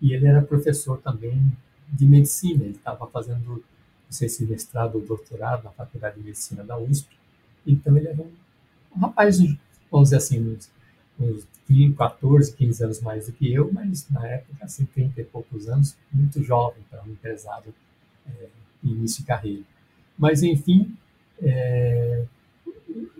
e 0.00 0.12
ele 0.12 0.26
era 0.26 0.42
professor 0.42 0.98
também 0.98 1.40
de 1.88 2.06
medicina. 2.06 2.64
Ele 2.64 2.76
estava 2.76 3.06
fazendo, 3.06 3.44
não 3.46 3.62
sei 4.10 4.28
se 4.28 4.44
mestrado 4.44 4.96
ou 4.96 5.06
doutorado 5.06 5.64
na 5.64 5.70
Faculdade 5.70 6.16
de 6.16 6.24
Medicina 6.24 6.62
da 6.62 6.78
USP. 6.78 7.08
Então 7.66 7.96
ele 7.96 8.08
era 8.08 8.20
um, 8.20 8.30
um 8.96 9.00
rapaz, 9.00 9.38
vamos 9.90 10.10
dizer 10.10 10.16
assim, 10.16 10.40
uns, 10.40 10.70
uns 11.18 11.46
14, 11.96 12.54
15 12.54 12.84
anos 12.84 13.00
mais 13.00 13.26
do 13.26 13.32
que 13.32 13.52
eu, 13.52 13.70
mas 13.72 14.08
na 14.10 14.26
época, 14.26 14.64
assim, 14.64 14.86
30 14.86 15.20
e 15.20 15.24
poucos 15.24 15.68
anos, 15.68 15.96
muito 16.12 16.42
jovem 16.42 16.82
para 16.90 17.02
um 17.02 17.08
empresário 17.08 17.74
é, 18.26 18.48
início 18.82 19.20
de 19.20 19.26
carreira. 19.26 19.62
Mas, 20.16 20.42
enfim, 20.42 20.96
é, 21.42 22.24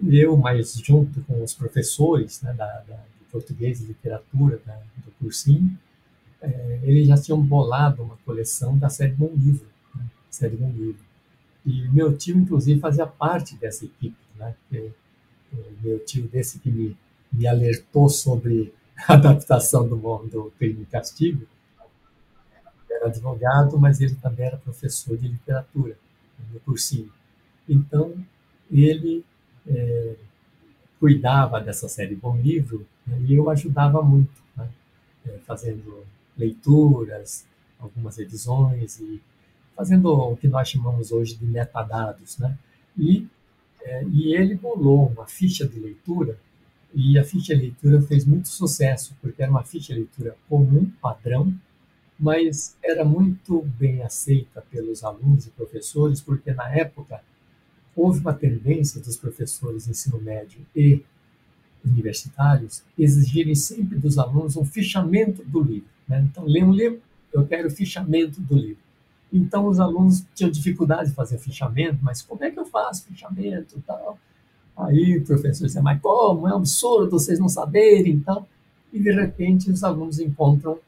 eu, 0.07 0.37
mais 0.37 0.75
junto 0.75 1.21
com 1.23 1.43
os 1.43 1.55
professores 1.55 2.41
né, 2.43 2.53
da, 2.55 2.81
da, 2.89 3.05
português 3.31 3.81
e 3.81 3.87
literatura 3.87 4.61
do 5.05 5.11
cursinho, 5.19 5.77
é, 6.41 6.81
eles 6.83 7.07
já 7.07 7.17
tinham 7.17 7.41
bolado 7.41 8.03
uma 8.03 8.17
coleção 8.25 8.79
da 8.79 8.89
série 8.89 9.13
Bom 9.13 9.33
Livro, 9.35 9.67
né, 9.95 10.07
série 10.31 10.57
Bom 10.57 10.71
Livro. 10.71 11.03
E 11.67 11.89
meu 11.89 12.17
tio, 12.17 12.37
inclusive, 12.37 12.81
fazia 12.81 13.07
parte 13.07 13.57
dessa 13.57 13.85
equipe, 13.85 14.17
né, 14.37 14.55
porque, 14.69 14.91
meu 15.83 15.99
tio 16.05 16.29
desse 16.29 16.59
que 16.59 16.71
me, 16.71 16.97
me 17.33 17.47
alertou 17.47 18.09
sobre 18.09 18.73
a 19.07 19.15
adaptação 19.15 19.89
do, 19.89 19.97
do 19.97 20.53
Crime 20.59 20.83
e 20.83 20.87
Castigo, 20.87 21.47
era 22.91 23.07
advogado, 23.07 23.79
mas 23.79 24.01
ele 24.01 24.15
também 24.17 24.47
era 24.47 24.57
professor 24.57 25.17
de 25.17 25.29
literatura 25.29 25.97
no 26.53 26.61
cursinho. 26.61 27.13
Então, 27.69 28.15
ele 28.71 29.25
é, 29.67 30.17
cuidava 30.99 31.61
dessa 31.61 31.89
série 31.89 32.15
Bom 32.15 32.37
Livro 32.37 32.87
e 33.27 33.35
eu 33.35 33.49
ajudava 33.51 34.03
muito, 34.03 34.43
né, 34.57 34.69
é, 35.27 35.39
fazendo 35.47 36.05
leituras, 36.37 37.47
algumas 37.79 38.17
revisões 38.17 38.99
e 39.01 39.21
fazendo 39.77 40.13
o 40.13 40.37
que 40.37 40.49
nós 40.49 40.69
chamamos 40.69 41.13
hoje 41.13 41.37
de 41.37 41.47
metadados. 41.47 42.39
Né? 42.39 42.57
E, 42.97 43.27
é, 43.83 44.05
e 44.05 44.35
ele 44.35 44.55
bolou 44.55 45.09
uma 45.09 45.27
ficha 45.27 45.67
de 45.67 45.79
leitura 45.79 46.39
e 46.95 47.19
a 47.19 47.25
ficha 47.25 47.55
de 47.55 47.63
leitura 47.63 48.01
fez 48.03 48.25
muito 48.25 48.49
sucesso, 48.49 49.15
porque 49.21 49.43
era 49.43 49.51
uma 49.51 49.63
ficha 49.63 49.93
de 49.93 50.01
leitura 50.01 50.37
comum, 50.49 50.91
padrão, 51.01 51.55
mas 52.19 52.77
era 52.83 53.05
muito 53.05 53.63
bem 53.79 54.03
aceita 54.03 54.65
pelos 54.71 55.05
alunos 55.05 55.47
e 55.47 55.51
professores, 55.51 56.21
porque 56.21 56.53
na 56.53 56.69
época 56.75 57.23
houve 57.95 58.21
uma 58.21 58.35
tendência 58.35 59.01
dos 59.01 59.17
professores 59.17 59.85
de 59.85 59.91
ensino 59.91 60.21
médio 60.21 60.61
e 60.75 61.05
universitários 61.85 62.83
exigirem 62.99 63.55
sempre 63.55 63.99
dos 63.99 64.19
alunos 64.19 64.57
um 64.57 64.65
fichamento 64.65 65.43
do 65.45 65.63
livro. 65.63 65.89
Né? 66.09 66.27
Então, 66.31 66.45
lê 66.45 66.63
um 66.63 66.73
livro, 66.73 67.01
eu 67.33 67.47
quero 67.47 67.69
o 67.69 67.71
fichamento 67.71 68.41
do 68.41 68.57
livro. 68.57 68.83
Então, 69.33 69.67
os 69.67 69.79
alunos 69.79 70.25
tinham 70.35 70.51
dificuldade 70.51 71.11
de 71.11 71.15
fazer 71.15 71.39
fichamento, 71.39 71.99
mas 72.03 72.23
como 72.23 72.43
é 72.45 72.51
que 72.51 72.59
eu 72.59 72.65
faço 72.65 73.05
fichamento 73.05 73.83
tal? 73.87 74.19
Aí 74.77 75.19
o 75.19 75.25
professor 75.25 75.67
dizia, 75.67 75.83
mas 75.83 76.01
como? 76.01 76.47
É 76.47 76.53
um 76.53 76.59
absurdo 76.59 77.11
vocês 77.11 77.39
não 77.39 77.49
saberem, 77.49 78.13
então. 78.13 78.47
E, 78.93 78.99
de 78.99 79.13
repente, 79.13 79.71
os 79.71 79.85
alunos 79.85 80.19
encontram 80.19 80.79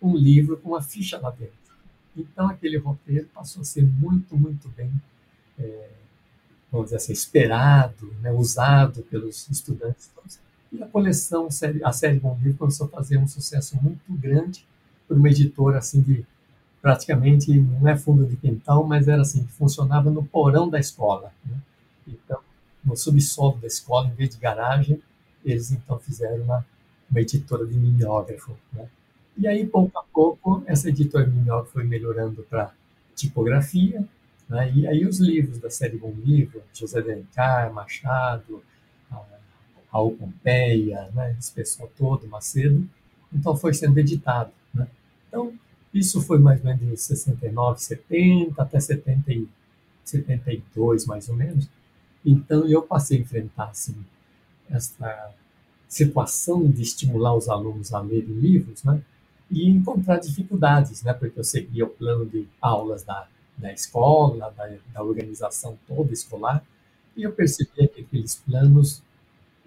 um 0.00 0.16
livro 0.16 0.56
com 0.56 0.70
uma 0.70 0.80
ficha 0.80 1.18
lá 1.18 1.30
dentro. 1.30 1.52
Então, 2.16 2.48
aquele 2.48 2.78
roteiro 2.78 3.28
passou 3.34 3.62
a 3.62 3.64
ser 3.64 3.82
muito, 3.82 4.36
muito 4.36 4.68
bem, 4.70 4.90
é, 5.58 5.90
vamos 6.70 6.86
dizer 6.86 6.96
assim, 6.96 7.12
esperado, 7.12 8.14
né, 8.20 8.32
usado 8.32 9.02
pelos 9.02 9.48
estudantes. 9.48 10.10
E 10.72 10.82
a 10.82 10.86
coleção, 10.86 11.48
a 11.84 11.92
série 11.92 12.20
Bom 12.20 12.38
Livro, 12.40 12.58
começou 12.58 12.86
a 12.86 12.90
fazer 12.90 13.18
um 13.18 13.26
sucesso 13.26 13.76
muito 13.82 14.00
grande 14.08 14.64
por 15.08 15.16
uma 15.16 15.28
editora 15.28 15.78
assim 15.78 16.00
de 16.00 16.24
praticamente 16.80 17.52
não 17.52 17.88
é 17.88 17.96
fundo 17.96 18.24
de 18.24 18.36
quintal, 18.36 18.86
mas 18.86 19.08
era 19.08 19.22
assim, 19.22 19.44
funcionava 19.58 20.10
no 20.10 20.24
porão 20.24 20.68
da 20.68 20.78
escola. 20.78 21.32
Né? 21.44 21.58
Então, 22.06 22.38
no 22.84 22.96
subsolo 22.96 23.58
da 23.58 23.66
escola, 23.66 24.08
em 24.08 24.14
vez 24.14 24.30
de 24.30 24.38
garagem, 24.38 25.02
eles 25.44 25.70
então 25.72 25.98
fizeram 25.98 26.42
uma, 26.44 26.64
uma 27.10 27.20
editora 27.20 27.66
de 27.66 27.76
mimeógrafo. 27.76 28.56
Né? 28.72 28.86
E 29.36 29.46
aí, 29.46 29.66
pouco 29.66 29.98
a 29.98 30.02
pouco, 30.02 30.62
essa 30.66 30.88
editora 30.88 31.26
Minhoca 31.26 31.70
foi 31.70 31.84
melhorando 31.84 32.42
para 32.48 32.72
tipografia, 33.14 34.04
né? 34.50 34.70
e 34.74 34.86
aí 34.86 35.06
os 35.06 35.20
livros 35.20 35.58
da 35.58 35.70
série 35.70 35.96
Bom 35.96 36.12
Livro, 36.24 36.60
José 36.74 37.00
de 37.00 37.12
Alencar, 37.12 37.72
Machado, 37.72 38.62
Raul 39.92 40.16
Pompeia, 40.16 41.08
né? 41.14 41.34
esse 41.38 41.52
pessoal 41.52 41.90
todo, 41.96 42.26
Macedo, 42.26 42.86
então 43.32 43.56
foi 43.56 43.72
sendo 43.72 43.98
editado. 43.98 44.50
Né? 44.74 44.86
Então, 45.28 45.52
isso 45.94 46.20
foi 46.20 46.38
mais 46.38 46.60
ou 46.60 46.66
menos 46.66 46.80
de 46.80 46.96
69, 46.96 47.80
70 47.80 48.60
até 48.60 48.78
70, 48.78 49.48
72, 50.04 51.06
mais 51.06 51.28
ou 51.28 51.36
menos. 51.36 51.68
Então, 52.24 52.66
eu 52.66 52.82
passei 52.82 53.18
a 53.18 53.20
enfrentar 53.20 53.70
assim, 53.70 53.96
essa 54.68 55.32
situação 55.88 56.68
de 56.68 56.82
estimular 56.82 57.34
os 57.34 57.48
alunos 57.48 57.92
a 57.92 58.00
lerem 58.00 58.34
livros, 58.34 58.84
né? 58.84 59.02
e 59.50 59.68
encontrar 59.68 60.18
dificuldades, 60.18 61.02
né? 61.02 61.12
porque 61.12 61.38
eu 61.38 61.44
seguia 61.44 61.84
o 61.84 61.88
plano 61.88 62.24
de 62.24 62.46
aulas 62.60 63.02
da, 63.02 63.26
da 63.60 63.72
escola, 63.72 64.52
da, 64.56 64.70
da 64.92 65.02
organização 65.02 65.78
toda 65.86 66.12
escolar, 66.12 66.64
e 67.16 67.22
eu 67.22 67.32
percebia 67.32 67.86
que 67.88 68.00
aqueles 68.00 68.36
planos 68.36 69.02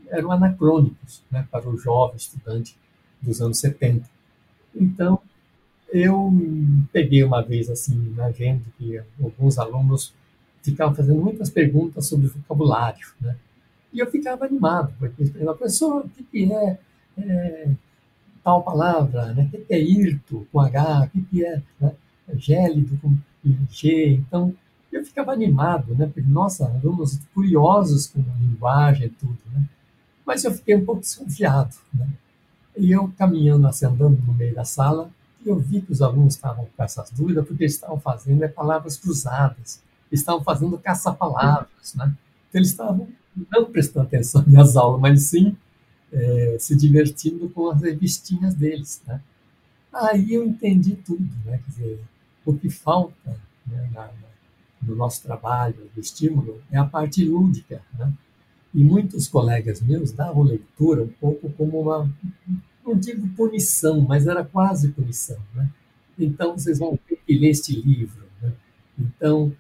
eram 0.07 0.31
anacrônicos 0.31 1.23
né? 1.31 1.47
para 1.51 1.69
o 1.69 1.77
jovem 1.77 2.17
estudante 2.17 2.77
dos 3.21 3.41
anos 3.41 3.59
70. 3.59 4.09
Então, 4.75 5.19
eu 5.91 6.31
peguei 6.91 7.23
uma 7.23 7.41
vez, 7.41 7.69
assim, 7.69 7.95
né, 8.15 8.33
vendo 8.35 8.63
que 8.77 9.00
alguns 9.21 9.59
alunos 9.59 10.13
ficavam 10.63 10.95
fazendo 10.95 11.21
muitas 11.21 11.50
perguntas 11.50 12.07
sobre 12.07 12.27
vocabulário, 12.27 13.07
né? 13.21 13.38
E 13.91 14.00
eu 14.00 14.09
ficava 14.09 14.45
animado, 14.45 14.91
porque 14.97 15.23
perguntavam, 15.23 15.57
professor, 15.57 16.03
o 16.03 16.09
que, 16.09 16.23
que 16.23 16.51
é, 16.51 16.79
é 17.19 17.69
tal 18.43 18.63
palavra, 18.63 19.33
né? 19.33 19.47
o 19.53 19.65
que 19.65 19.73
é 19.73 19.79
irto 19.79 20.47
com 20.51 20.59
H, 20.59 21.12
o 21.13 21.25
que 21.25 21.45
é 21.45 21.62
né? 21.79 21.93
Gélido 22.36 22.98
com 22.98 23.15
G. 23.70 24.13
Então, 24.15 24.53
eu 24.92 25.03
ficava 25.03 25.32
animado, 25.32 25.96
né? 25.96 26.06
Porque, 26.06 26.22
nossa, 26.22 26.65
alunos 26.65 27.20
curiosos 27.34 28.08
com 28.08 28.20
a 28.20 28.39
linguagem 28.39 29.08
e 29.08 29.10
tudo, 29.10 29.38
né? 29.53 29.65
Mas 30.25 30.44
eu 30.44 30.53
fiquei 30.53 30.75
um 30.75 30.86
pouco 30.86 31.01
desconfiado, 31.01 31.75
né? 31.94 32.08
E 32.77 32.92
eu 32.92 33.12
caminhando, 33.18 33.68
assim, 33.68 33.86
andando 33.86 34.22
no 34.25 34.34
meio 34.34 34.56
da 34.56 34.63
sala, 34.63 35.10
eu 35.46 35.60
vi 35.60 35.82
que 35.82 35.92
os 35.92 36.01
alunos 36.01 36.36
estavam 36.36 36.68
com 36.75 36.84
essas 36.84 37.12
dúvidas 37.12 37.46
porque 37.46 37.63
eles 37.63 37.74
estavam 37.74 38.00
fazendo 38.00 38.44
é, 38.44 38.48
palavras 38.48 38.98
cruzadas, 38.98 39.82
estavam 40.12 40.44
fazendo 40.44 40.77
caça-palavras, 40.77 41.94
né? 41.96 42.06
Então, 42.50 42.60
eles 42.60 42.70
estavam 42.70 43.08
não 43.51 43.65
prestando 43.65 44.08
atenção 44.08 44.44
nas 44.48 44.75
aulas, 44.75 45.01
mas 45.01 45.24
sim 45.24 45.56
é, 46.12 46.58
se 46.60 46.75
divertindo 46.75 47.50
com 47.50 47.70
as 47.70 47.82
revistinhas 47.82 48.53
deles. 48.53 49.01
Né? 49.06 49.20
Aí 49.92 50.34
eu 50.34 50.46
entendi 50.46 50.96
tudo, 50.96 51.30
né? 51.46 51.60
Quer 51.65 51.72
dizer, 51.72 52.00
o 52.45 52.53
que 52.53 52.69
falta 52.69 53.38
né, 53.65 53.89
na, 53.93 54.09
no 54.81 54.95
nosso 54.95 55.23
trabalho, 55.23 55.89
do 55.93 56.00
estímulo, 56.00 56.62
é 56.71 56.77
a 56.77 56.85
parte 56.85 57.23
lúdica. 57.23 57.81
Né? 57.97 58.13
E 58.73 58.83
muitos 58.83 59.27
colegas 59.27 59.81
meus 59.81 60.12
davam 60.12 60.43
leitura 60.43 61.03
um 61.03 61.07
pouco 61.07 61.50
como 61.51 61.81
uma, 61.81 62.09
não 62.85 62.97
digo 62.97 63.27
punição, 63.29 64.01
mas 64.01 64.27
era 64.27 64.43
quase 64.43 64.89
punição. 64.91 65.38
Né? 65.53 65.69
Então, 66.17 66.57
vocês 66.57 66.79
vão 66.79 66.97
ter 67.07 67.19
que 67.25 67.38
ler 67.38 67.50
este 67.50 67.79
livro. 67.79 68.25
Né? 68.41 68.51
Então, 69.00 69.53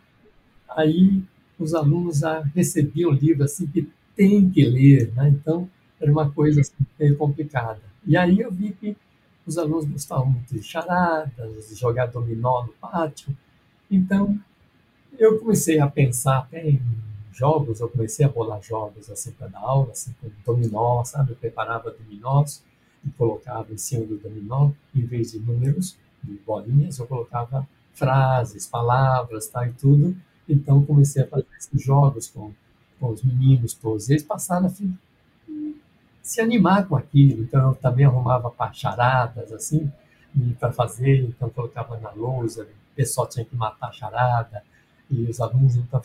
aí 0.69 1.23
os 1.57 1.73
alunos 1.73 2.19
já 2.19 2.41
recebiam 2.55 3.11
o 3.11 3.13
livro 3.13 3.43
assim 3.43 3.67
que 3.67 3.89
tem 4.15 4.49
que 4.49 4.63
ler. 4.65 5.11
Né? 5.13 5.29
Então, 5.29 5.69
era 5.99 6.11
uma 6.11 6.29
coisa 6.29 6.61
assim, 6.61 6.73
meio 6.99 7.17
complicada. 7.17 7.81
E 8.05 8.17
aí 8.17 8.39
eu 8.39 8.51
vi 8.51 8.73
que 8.73 8.97
os 9.45 9.57
alunos 9.57 9.85
gostavam 9.85 10.27
muito 10.27 10.53
de 10.53 10.63
charadas, 10.63 11.69
de 11.69 11.75
jogar 11.75 12.07
dominó 12.07 12.63
no 12.63 12.73
pátio. 12.73 13.35
Então, 13.89 14.39
eu 15.17 15.39
comecei 15.39 15.79
a 15.79 15.87
pensar 15.87 16.39
até 16.39 16.67
em 16.67 16.81
jogos, 17.31 17.79
eu 17.79 17.89
comecei 17.89 18.25
a 18.25 18.29
bolar 18.29 18.61
jogos 18.61 19.09
assim 19.09 19.31
para 19.31 19.47
dar 19.47 19.59
aula, 19.59 19.91
assim, 19.91 20.13
com 20.21 20.29
dominó, 20.45 21.03
sabe? 21.03 21.31
Eu 21.31 21.35
preparava 21.35 21.91
dominós 21.91 22.63
e 23.05 23.09
colocava 23.11 23.73
em 23.73 23.77
cima 23.77 24.05
do 24.05 24.17
dominó, 24.17 24.71
em 24.95 25.05
vez 25.05 25.31
de 25.31 25.39
números, 25.39 25.97
de 26.23 26.33
bolinhas, 26.45 26.99
eu 26.99 27.07
colocava 27.07 27.67
frases, 27.93 28.65
palavras, 28.65 29.47
tá, 29.47 29.67
e 29.67 29.73
tudo. 29.73 30.15
Então 30.47 30.85
comecei 30.85 31.23
a 31.23 31.27
fazer 31.27 31.47
esses 31.57 31.81
jogos 31.81 32.27
com, 32.27 32.51
com 32.99 33.09
os 33.09 33.23
meninos 33.23 33.73
todos. 33.73 34.09
Eles 34.09 34.23
passaram 34.23 34.67
a 34.67 34.69
se 36.23 36.41
animar 36.41 36.87
com 36.87 36.95
aquilo. 36.95 37.43
Então 37.43 37.69
eu 37.69 37.75
também 37.75 38.05
arrumava 38.05 38.51
charadas 38.73 39.51
assim 39.51 39.91
para 40.59 40.71
fazer, 40.71 41.25
então 41.25 41.49
colocava 41.49 41.99
na 41.99 42.09
lousa, 42.11 42.63
o 42.63 42.95
pessoal 42.95 43.27
tinha 43.27 43.45
que 43.45 43.55
matar 43.55 43.89
a 43.89 43.91
charada 43.91 44.63
e 45.11 45.29
os 45.29 45.39
alunos 45.39 45.75
então 45.75 46.01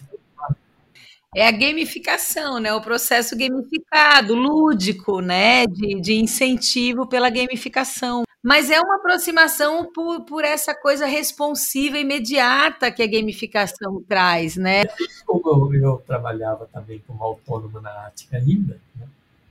é 1.37 1.47
a 1.47 1.51
gamificação, 1.51 2.59
né? 2.59 2.73
O 2.73 2.81
processo 2.81 3.37
gamificado, 3.37 4.35
lúdico, 4.35 5.21
né? 5.21 5.67
De, 5.67 6.01
de 6.01 6.15
incentivo 6.15 7.07
pela 7.07 7.29
gamificação. 7.29 8.23
Mas 8.43 8.71
é 8.71 8.81
uma 8.81 8.97
aproximação 8.97 9.93
por, 9.93 10.25
por 10.25 10.43
essa 10.43 10.75
coisa 10.75 11.05
responsiva 11.05 11.99
imediata 11.99 12.91
que 12.91 13.03
a 13.03 13.07
gamificação 13.07 14.03
traz, 14.09 14.57
né? 14.57 14.85
Como 15.27 15.75
eu, 15.75 15.83
eu 15.83 16.03
trabalhava 16.07 16.67
também 16.73 17.03
como 17.07 17.23
autônomo 17.23 17.79
na 17.79 18.07
Ática 18.07 18.39
ainda, 18.39 18.81
né? 18.97 19.07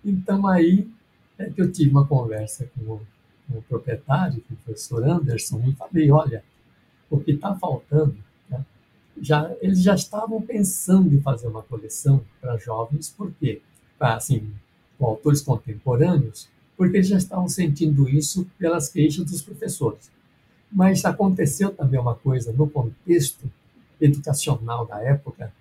Então 0.09 0.47
aí 0.47 0.89
é 1.37 1.49
que 1.49 1.61
eu 1.61 1.71
tive 1.71 1.91
uma 1.91 2.07
conversa 2.07 2.69
com 2.73 2.93
o, 2.93 3.01
com 3.47 3.59
o 3.59 3.61
proprietário, 3.63 4.41
com 4.47 4.53
o 4.53 4.57
professor 4.57 5.03
Anderson, 5.03 5.61
e 5.67 5.73
falei, 5.73 6.11
olha, 6.11 6.43
o 7.09 7.19
que 7.19 7.31
está 7.31 7.55
faltando 7.55 8.17
já 9.21 9.55
eles 9.61 9.81
já 9.81 9.95
estavam 9.95 10.41
pensando 10.41 11.13
em 11.13 11.21
fazer 11.21 11.47
uma 11.47 11.63
coleção 11.63 12.23
para 12.39 12.57
jovens, 12.57 13.09
por 13.09 13.31
quê? 13.33 13.61
Assim, 13.99 14.51
com 14.97 15.05
autores 15.05 15.41
contemporâneos, 15.41 16.47
porque 16.75 16.97
eles 16.97 17.07
já 17.07 17.17
estavam 17.17 17.47
sentindo 17.47 18.07
isso 18.07 18.47
pelas 18.57 18.89
queixas 18.89 19.25
dos 19.25 19.41
professores. 19.41 20.11
Mas 20.71 21.03
aconteceu 21.05 21.71
também 21.73 21.99
uma 21.99 22.15
coisa 22.15 22.51
no 22.51 22.69
contexto 22.69 23.49
educacional 23.99 24.85
da 24.85 25.01
época, 25.01 25.51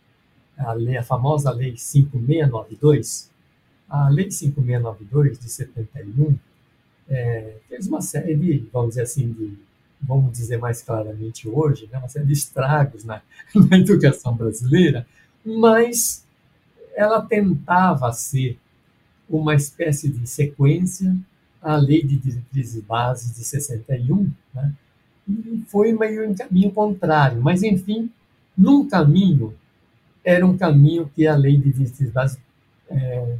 a, 0.59 0.73
lei, 0.73 0.97
a 0.97 1.03
famosa 1.03 1.50
Lei 1.50 1.76
5692. 1.76 3.31
A 3.88 4.09
Lei 4.09 4.31
5692 4.31 5.38
de 5.38 5.49
71 5.49 6.37
é, 7.09 7.57
fez 7.69 7.87
uma 7.87 8.00
série 8.00 8.35
de, 8.35 8.69
vamos 8.73 8.90
dizer 8.90 9.02
assim, 9.02 9.33
de 9.33 9.57
vamos 10.00 10.33
dizer 10.33 10.59
mais 10.59 10.83
claramente 10.83 11.49
hoje, 11.49 11.88
né, 11.90 11.99
uma 11.99 12.09
série 12.09 12.26
de 12.26 12.33
estragos 12.33 13.05
na, 13.05 13.23
na 13.55 13.78
educação 13.78 14.35
brasileira, 14.35 15.07
mas 15.45 16.25
ela 16.95 17.21
tentava 17.23 18.12
ser 18.12 18.59
uma 19.28 19.55
espécie 19.55 20.09
de 20.09 20.26
sequência 20.26 21.16
à 21.61 21.76
Lei 21.76 22.02
de 22.02 22.16
Diretrizes 22.16 22.83
Bases 22.83 23.35
de 23.35 23.45
61, 23.45 24.31
né, 24.55 24.73
e 25.28 25.64
foi 25.66 25.93
meio 25.93 26.25
em 26.25 26.35
caminho 26.35 26.71
contrário, 26.71 27.40
mas 27.43 27.62
enfim, 27.62 28.11
num 28.57 28.88
caminho 28.88 29.55
era 30.25 30.47
um 30.47 30.57
caminho 30.57 31.11
que 31.14 31.26
a 31.26 31.37
Lei 31.37 31.57
de 31.57 31.73
Diretrizes 31.73 32.12
Bases 32.12 32.38
é, 32.88 33.37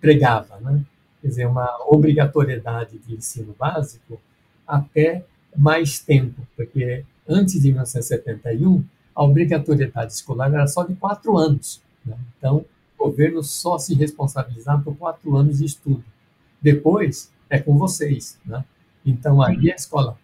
pregava, 0.00 0.58
né? 0.60 0.84
quer 1.20 1.28
dizer, 1.28 1.46
uma 1.46 1.68
obrigatoriedade 1.88 2.98
de 2.98 3.14
ensino 3.14 3.54
básico 3.58 4.20
até 4.66 5.24
mais 5.56 5.98
tempo, 5.98 6.46
porque 6.56 7.04
antes 7.28 7.60
de 7.60 7.68
1971, 7.68 8.84
a 9.14 9.22
obrigatoriedade 9.22 10.12
escolar 10.12 10.52
era 10.52 10.66
só 10.66 10.84
de 10.84 10.94
quatro 10.94 11.36
anos. 11.36 11.80
Né? 12.04 12.16
Então, 12.36 12.64
o 12.98 13.04
governo 13.04 13.42
só 13.42 13.78
se 13.78 13.94
responsabilizava 13.94 14.82
por 14.82 14.96
quatro 14.96 15.36
anos 15.36 15.58
de 15.58 15.64
estudo. 15.64 16.04
Depois, 16.60 17.30
é 17.48 17.58
com 17.58 17.78
vocês. 17.78 18.38
Né? 18.44 18.64
Então, 19.04 19.40
aí 19.40 19.70
a 19.70 19.74
escola 19.74 20.18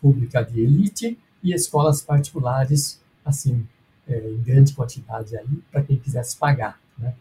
pública 0.00 0.42
de 0.42 0.60
elite 0.60 1.18
e 1.42 1.52
escolas 1.52 2.00
particulares, 2.00 3.00
assim, 3.24 3.66
é, 4.08 4.30
em 4.30 4.42
grande 4.42 4.72
quantidade 4.72 5.36
aí, 5.36 5.62
para 5.70 5.82
quem 5.82 5.98
quisesse 5.98 6.36
pagar. 6.36 6.80
Né? 6.98 7.14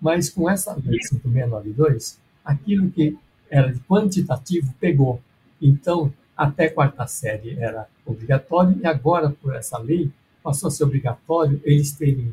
Mas 0.00 0.30
com 0.30 0.48
essa 0.48 0.74
lei 0.74 1.00
5692, 1.02 2.18
aquilo 2.44 2.90
que 2.90 3.16
era 3.50 3.74
quantitativo 3.88 4.72
pegou. 4.80 5.20
Então, 5.60 6.12
até 6.36 6.68
quarta 6.68 7.06
série 7.06 7.58
era 7.58 7.88
obrigatório 8.06 8.78
e 8.80 8.86
agora, 8.86 9.30
por 9.30 9.54
essa 9.54 9.78
lei, 9.78 10.10
passou 10.42 10.68
a 10.68 10.70
ser 10.70 10.84
obrigatório 10.84 11.60
eles 11.64 11.92
terem 11.92 12.32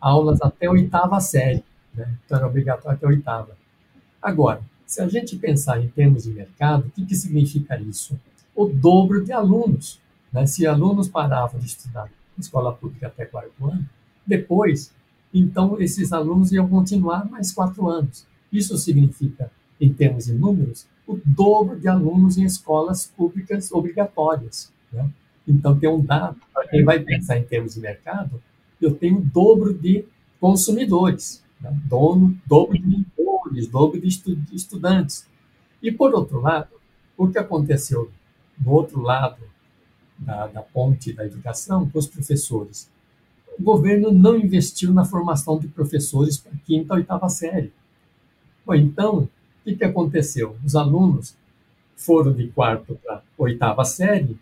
aulas 0.00 0.40
até 0.42 0.68
oitava 0.68 1.20
série. 1.20 1.64
Né? 1.94 2.14
Então, 2.24 2.38
era 2.38 2.46
obrigatório 2.46 2.96
até 2.96 3.06
oitava. 3.06 3.56
Agora, 4.20 4.60
se 4.86 5.00
a 5.00 5.08
gente 5.08 5.36
pensar 5.36 5.82
em 5.82 5.88
termos 5.88 6.24
de 6.24 6.30
mercado, 6.30 6.86
o 6.86 6.90
que, 6.90 7.04
que 7.06 7.14
significa 7.14 7.78
isso? 7.80 8.18
O 8.54 8.66
dobro 8.66 9.24
de 9.24 9.32
alunos. 9.32 10.00
Né? 10.32 10.46
Se 10.46 10.66
alunos 10.66 11.08
paravam 11.08 11.58
de 11.58 11.66
estudar 11.66 12.04
na 12.04 12.40
escola 12.40 12.72
pública 12.72 13.06
até 13.06 13.24
quarto 13.24 13.64
ano, 13.64 13.84
depois, 14.26 14.92
então, 15.32 15.80
esses 15.80 16.12
alunos 16.12 16.52
iam 16.52 16.68
continuar 16.68 17.28
mais 17.28 17.52
quatro 17.52 17.88
anos. 17.88 18.26
Isso 18.52 18.76
significa, 18.78 19.50
em 19.80 19.92
termos 19.92 20.26
de 20.26 20.32
números, 20.32 20.86
o 21.06 21.18
dobro 21.24 21.78
de 21.78 21.88
alunos 21.88 22.38
em 22.38 22.44
escolas 22.44 23.06
públicas 23.06 23.70
obrigatórias. 23.70 24.72
Né? 24.92 25.08
Então, 25.46 25.78
tem 25.78 25.88
um 25.88 26.04
dado, 26.04 26.36
para 26.52 26.66
quem 26.68 26.84
vai 26.84 27.00
pensar 27.00 27.38
em 27.38 27.44
termos 27.44 27.74
de 27.74 27.80
mercado, 27.80 28.42
eu 28.80 28.94
tenho 28.94 29.18
o 29.18 29.24
dobro 29.24 29.72
de 29.72 30.04
consumidores, 30.40 31.42
né? 31.60 31.74
Dono, 31.84 32.36
dobro 32.46 32.78
de 32.78 32.86
leitores, 32.86 33.66
dobro 33.66 34.00
de, 34.00 34.08
de 34.08 34.56
estudantes. 34.56 35.26
E, 35.82 35.90
por 35.90 36.14
outro 36.14 36.40
lado, 36.40 36.68
o 37.16 37.28
que 37.28 37.38
aconteceu 37.38 38.10
do 38.58 38.70
outro 38.70 39.00
lado 39.00 39.42
da, 40.18 40.46
da 40.46 40.62
ponte 40.62 41.12
da 41.12 41.24
educação 41.24 41.88
com 41.88 41.98
os 41.98 42.06
professores? 42.06 42.90
O 43.58 43.62
governo 43.62 44.12
não 44.12 44.36
investiu 44.36 44.92
na 44.92 45.04
formação 45.04 45.58
de 45.58 45.68
professores 45.68 46.38
para 46.38 46.52
quinta 46.64 46.94
e 46.94 46.98
oitava 46.98 47.28
série. 47.28 47.72
Então, 48.68 49.28
que, 49.66 49.74
que 49.74 49.84
aconteceu? 49.84 50.56
Os 50.64 50.76
alunos 50.76 51.36
foram 51.96 52.32
de 52.32 52.46
quarto 52.48 52.94
para 53.04 53.20
oitava 53.36 53.84
série 53.84 54.38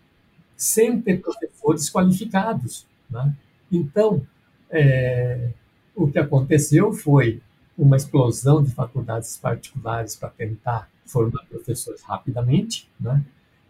sem 0.55 1.01
ter 1.01 1.19
professores 1.19 1.89
qualificados. 1.89 2.85
Né? 3.09 3.35
Então, 3.71 4.25
é, 4.69 5.49
o 5.95 6.07
que 6.07 6.19
aconteceu 6.19 6.93
foi 6.93 7.41
uma 7.75 7.97
explosão 7.97 8.63
de 8.63 8.69
faculdades 8.71 9.35
particulares 9.35 10.15
para 10.15 10.29
tentar 10.29 10.89
formar 11.05 11.43
professores 11.49 12.01
rapidamente, 12.03 12.89
né? 12.99 13.23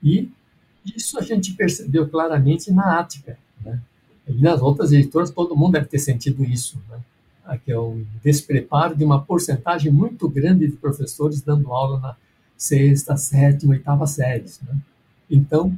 e 0.03 0.29
isso 0.86 1.17
a 1.17 1.21
gente 1.21 1.53
percebeu 1.53 2.08
claramente 2.08 2.71
na 2.71 2.99
Ática. 2.99 3.39
Né? 3.63 3.79
E 4.28 4.42
nas 4.42 4.62
outras 4.62 4.92
editoras, 4.92 5.30
todo 5.30 5.56
mundo 5.56 5.74
deve 5.74 5.86
ter 5.86 6.00
sentido 6.00 6.44
isso. 6.44 6.82
Né? 6.90 7.00
que 7.64 7.72
é 7.72 7.80
um 7.80 8.04
despreparo 8.24 8.96
de 8.96 9.04
uma 9.04 9.22
porcentagem 9.22 9.92
muito 9.92 10.28
grande 10.28 10.68
de 10.68 10.76
professores 10.76 11.42
dando 11.42 11.72
aula 11.72 12.00
na 12.00 12.18
sexta, 12.58 13.16
sétima, 13.18 13.74
oitava 13.74 14.08
séries. 14.08 14.60
Né? 14.62 14.76
Então, 15.30 15.78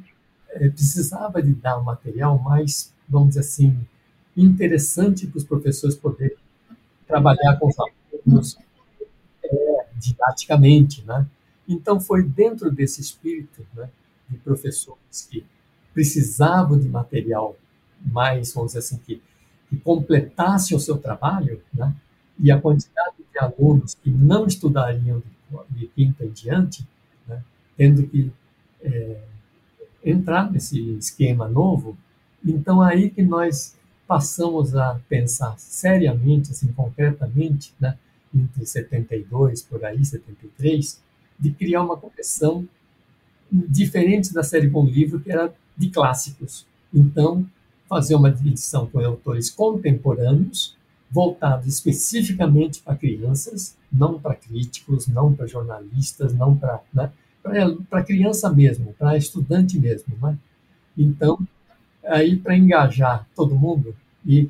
é, 0.49 0.69
precisava 0.69 1.41
de 1.41 1.53
dar 1.53 1.77
um 1.77 1.83
material 1.83 2.39
mais, 2.39 2.93
vamos 3.07 3.29
dizer 3.29 3.41
assim, 3.41 3.77
interessante 4.35 5.27
para 5.27 5.37
os 5.37 5.43
professores 5.43 5.95
poderem 5.95 6.37
trabalhar 7.05 7.57
com 7.59 7.67
os 7.67 7.75
alunos 7.77 8.57
é, 9.43 9.85
didaticamente. 9.99 11.03
Né? 11.05 11.25
Então, 11.67 11.99
foi 11.99 12.23
dentro 12.23 12.71
desse 12.71 13.01
espírito 13.01 13.65
né, 13.75 13.89
de 14.29 14.37
professores 14.37 15.27
que 15.29 15.43
precisavam 15.93 16.79
de 16.79 16.87
material 16.87 17.57
mais, 18.01 18.53
vamos 18.53 18.73
dizer 18.73 18.79
assim, 18.79 18.97
que 18.97 19.21
que 19.69 19.77
completasse 19.77 20.73
o 20.73 20.79
seu 20.79 20.97
trabalho, 20.97 21.61
né? 21.73 21.93
e 22.39 22.51
a 22.51 22.59
quantidade 22.59 23.17
de 23.17 23.39
alunos 23.39 23.95
que 23.95 24.09
não 24.09 24.45
estudariam 24.45 25.21
de, 25.71 25.79
de 25.79 25.87
quinta 25.87 26.23
em 26.25 26.29
diante, 26.29 26.87
né? 27.27 27.43
tendo 27.75 28.07
que 28.07 28.31
é, 28.81 29.21
entrar 30.03 30.51
nesse 30.51 30.79
esquema 30.97 31.47
novo, 31.47 31.97
então 32.45 32.81
aí 32.81 33.09
que 33.09 33.21
nós 33.21 33.75
passamos 34.07 34.73
a 34.75 34.99
pensar 35.09 35.57
seriamente, 35.57 36.51
assim, 36.51 36.71
concretamente, 36.71 37.73
né? 37.79 37.97
entre 38.33 38.65
72, 38.65 39.63
por 39.63 39.83
aí, 39.83 40.03
73, 40.03 41.01
de 41.39 41.51
criar 41.51 41.83
uma 41.83 41.97
coleção 41.97 42.67
diferente 43.51 44.33
da 44.33 44.43
série 44.43 44.67
Bom 44.67 44.85
Livro, 44.85 45.19
que 45.19 45.31
era 45.31 45.53
de 45.75 45.89
clássicos. 45.89 46.65
Então, 46.93 47.45
fazer 47.87 48.15
uma 48.15 48.29
edição 48.29 48.87
com 48.87 48.99
autores 48.99 49.49
contemporâneos, 49.49 50.75
voltados 51.09 51.67
especificamente 51.67 52.81
para 52.81 52.95
crianças, 52.95 53.77
não 53.91 54.19
para 54.19 54.35
críticos, 54.35 55.07
não 55.07 55.33
para 55.33 55.47
jornalistas, 55.47 56.33
não 56.33 56.55
para 56.55 56.81
né, 56.93 57.11
para 57.89 58.03
criança 58.03 58.51
mesmo, 58.51 58.93
para 58.99 59.17
estudante 59.17 59.79
mesmo, 59.79 60.17
né? 60.21 60.37
Então, 60.97 61.39
aí 62.05 62.35
para 62.35 62.57
engajar 62.57 63.27
todo 63.35 63.55
mundo 63.55 63.95
e 64.25 64.49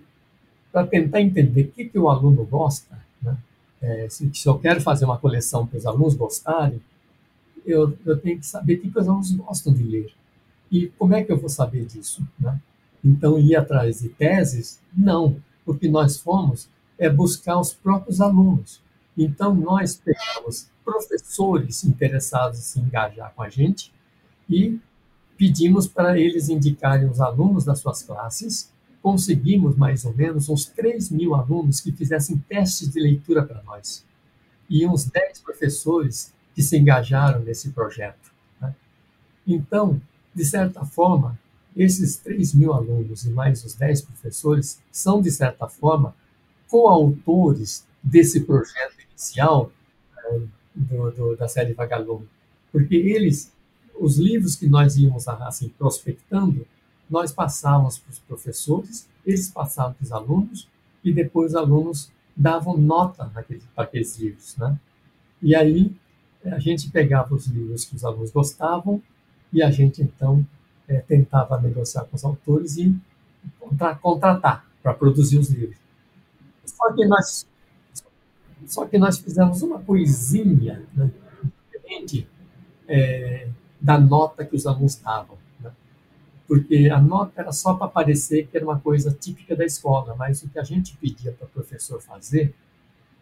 para 0.71 0.86
tentar 0.88 1.21
entender 1.21 1.63
o 1.63 1.71
que, 1.71 1.86
que 1.86 2.00
o 2.00 2.10
aluno 2.10 2.43
gosta, 2.45 2.97
né? 3.21 3.38
É, 3.80 4.10
se, 4.10 4.30
se, 4.34 4.47
eu 4.47 4.58
quero 4.58 4.82
fazer 4.82 5.06
uma 5.06 5.19
coleção 5.19 5.67
para 5.67 5.78
os 5.78 5.86
alunos 5.86 6.15
gostarem, 6.15 6.82
eu, 7.65 7.95
eu 8.06 8.17
tenho 8.17 8.39
que 8.39 8.45
saber 8.45 8.76
o 8.76 8.82
que, 8.82 8.89
que 8.89 9.00
os 9.00 9.08
alunos 9.08 9.32
gostam 9.34 9.73
de 9.73 9.84
ler. 9.84 10.12
E 10.71 10.88
como 10.97 11.13
é 11.13 11.23
que 11.23 11.32
eu 11.32 11.38
vou 11.38 11.50
saber 11.50 11.86
disso? 11.86 12.28
Né? 12.39 12.60
Então 13.08 13.39
ir 13.39 13.56
atrás 13.56 14.02
de 14.02 14.10
teses? 14.10 14.80
Não, 14.96 15.41
o 15.65 15.74
que 15.74 15.88
nós 15.88 16.17
fomos 16.17 16.70
é 16.98 17.10
buscar 17.10 17.60
os 17.60 17.74
próprios 17.74 18.20
alunos. 18.20 18.82
Então, 19.17 19.56
nós 19.56 19.96
pegamos 19.96 20.70
professores 20.84 21.84
interessados 21.84 22.60
em 22.60 22.62
se 22.62 22.80
engajar 22.80 23.34
com 23.34 23.43
a 23.43 23.50
gente 23.50 23.93
e 24.50 24.80
pedimos 25.38 25.88
para 25.88 26.20
eles 26.20 26.50
indicarem 26.50 27.10
os 27.10 27.20
alunos 27.20 27.65
das 27.65 27.80
suas 27.80 28.04
classes. 28.04 28.72
Conseguimos 29.02 29.76
mais 29.76 30.06
ou 30.06 30.13
menos 30.13 30.50
uns 30.50 30.65
3 30.65 31.10
mil 31.12 31.36
alunos 31.36 31.80
que 31.80 31.91
fizessem 31.91 32.38
testes 32.50 32.89
de 32.89 33.00
leitura 33.00 33.43
para 33.43 33.62
nós. 33.63 34.06
E 34.70 34.86
uns 34.86 35.06
10 35.06 35.41
professores 35.41 36.34
que 36.54 36.62
se 36.62 36.78
engajaram 36.78 37.39
nesse 37.39 37.70
projeto. 37.70 38.32
Né? 38.60 38.76
Então, 39.46 40.02
de 40.34 40.46
certa 40.46 40.84
forma, 40.86 41.39
esses 41.78 42.18
3 42.18 42.56
mil 42.56 42.74
alunos 42.74 43.24
e 43.26 43.30
mais 43.30 43.63
os 43.63 43.76
10 43.76 44.02
professores 44.02 44.82
são, 44.92 45.22
de 45.22 45.30
certa 45.30 45.68
forma, 45.68 46.16
coautores 46.68 47.86
desse 48.02 48.42
projeto 48.42 48.96
inicial 49.10 49.72
né, 50.16 50.48
do, 50.76 51.12
do, 51.12 51.36
da 51.36 51.48
série 51.48 51.74
Vagalume, 51.74 52.28
porque 52.72 52.96
eles, 52.96 53.54
os 54.00 54.18
livros 54.18 54.56
que 54.56 54.68
nós 54.68 54.98
íamos 54.98 55.28
assim 55.28 55.70
prospectando, 55.70 56.66
nós 57.10 57.32
passávamos 57.32 57.98
para 58.00 58.12
os 58.12 58.20
professores, 58.20 59.08
eles 59.26 59.50
passavam 59.50 59.94
para 59.94 60.04
os 60.04 60.12
alunos 60.12 60.68
e 61.04 61.13
depois 61.13 61.52
os 61.52 61.56
alunos 61.56 62.12
davam 62.36 62.78
nota 62.78 63.32
naquele, 63.34 63.62
para 63.74 63.86
aqueles 63.86 64.18
livros, 64.18 64.56
né? 64.58 64.78
E 65.42 65.56
aí 65.56 65.96
a 66.44 66.60
gente 66.60 66.90
pegava 66.90 67.34
os 67.34 67.48
livros 67.48 67.86
que 67.86 67.96
os 67.96 68.04
alunos 68.04 68.32
gostavam 68.32 69.02
e 69.52 69.62
a 69.62 69.72
gente 69.72 70.02
então 70.02 70.46
é, 70.88 71.00
tentava 71.02 71.60
negociar 71.60 72.06
com 72.06 72.15
os 72.15 72.23
autores 72.23 72.78
e 72.78 72.95
contra, 73.60 73.95
contratar 73.95 74.65
para 74.82 74.93
produzir 74.93 75.38
os 75.38 75.50
livros. 75.50 75.78
Só 76.65 76.93
que 76.93 77.06
nós 77.06 77.45
só 78.65 78.86
que 78.86 78.97
nós 78.97 79.19
fizemos 79.19 79.62
uma 79.62 79.80
coisinha 79.80 80.84
né, 80.93 81.12
diferente 81.71 82.28
é, 82.88 83.47
da 83.80 84.00
nota 84.00 84.43
que 84.43 84.56
os 84.56 84.65
alunos 84.65 84.95
davam. 84.95 85.38
Né? 85.60 85.71
Porque 86.47 86.89
a 86.89 87.00
nota 87.00 87.41
era 87.41 87.52
só 87.52 87.76
para 87.76 87.88
parecer 87.88 88.47
que 88.47 88.58
era 88.58 88.65
uma 88.65 88.80
coisa 88.80 89.12
típica 89.12 89.56
da 89.56 89.65
escola, 89.65 90.15
mas 90.15 90.41
o 90.41 90.50
que 90.50 90.60
a 90.60 90.63
gente 90.63 90.97
pedia 90.97 91.32
para 91.32 91.45
o 91.45 91.50
professor 91.50 92.02
fazer 92.02 92.54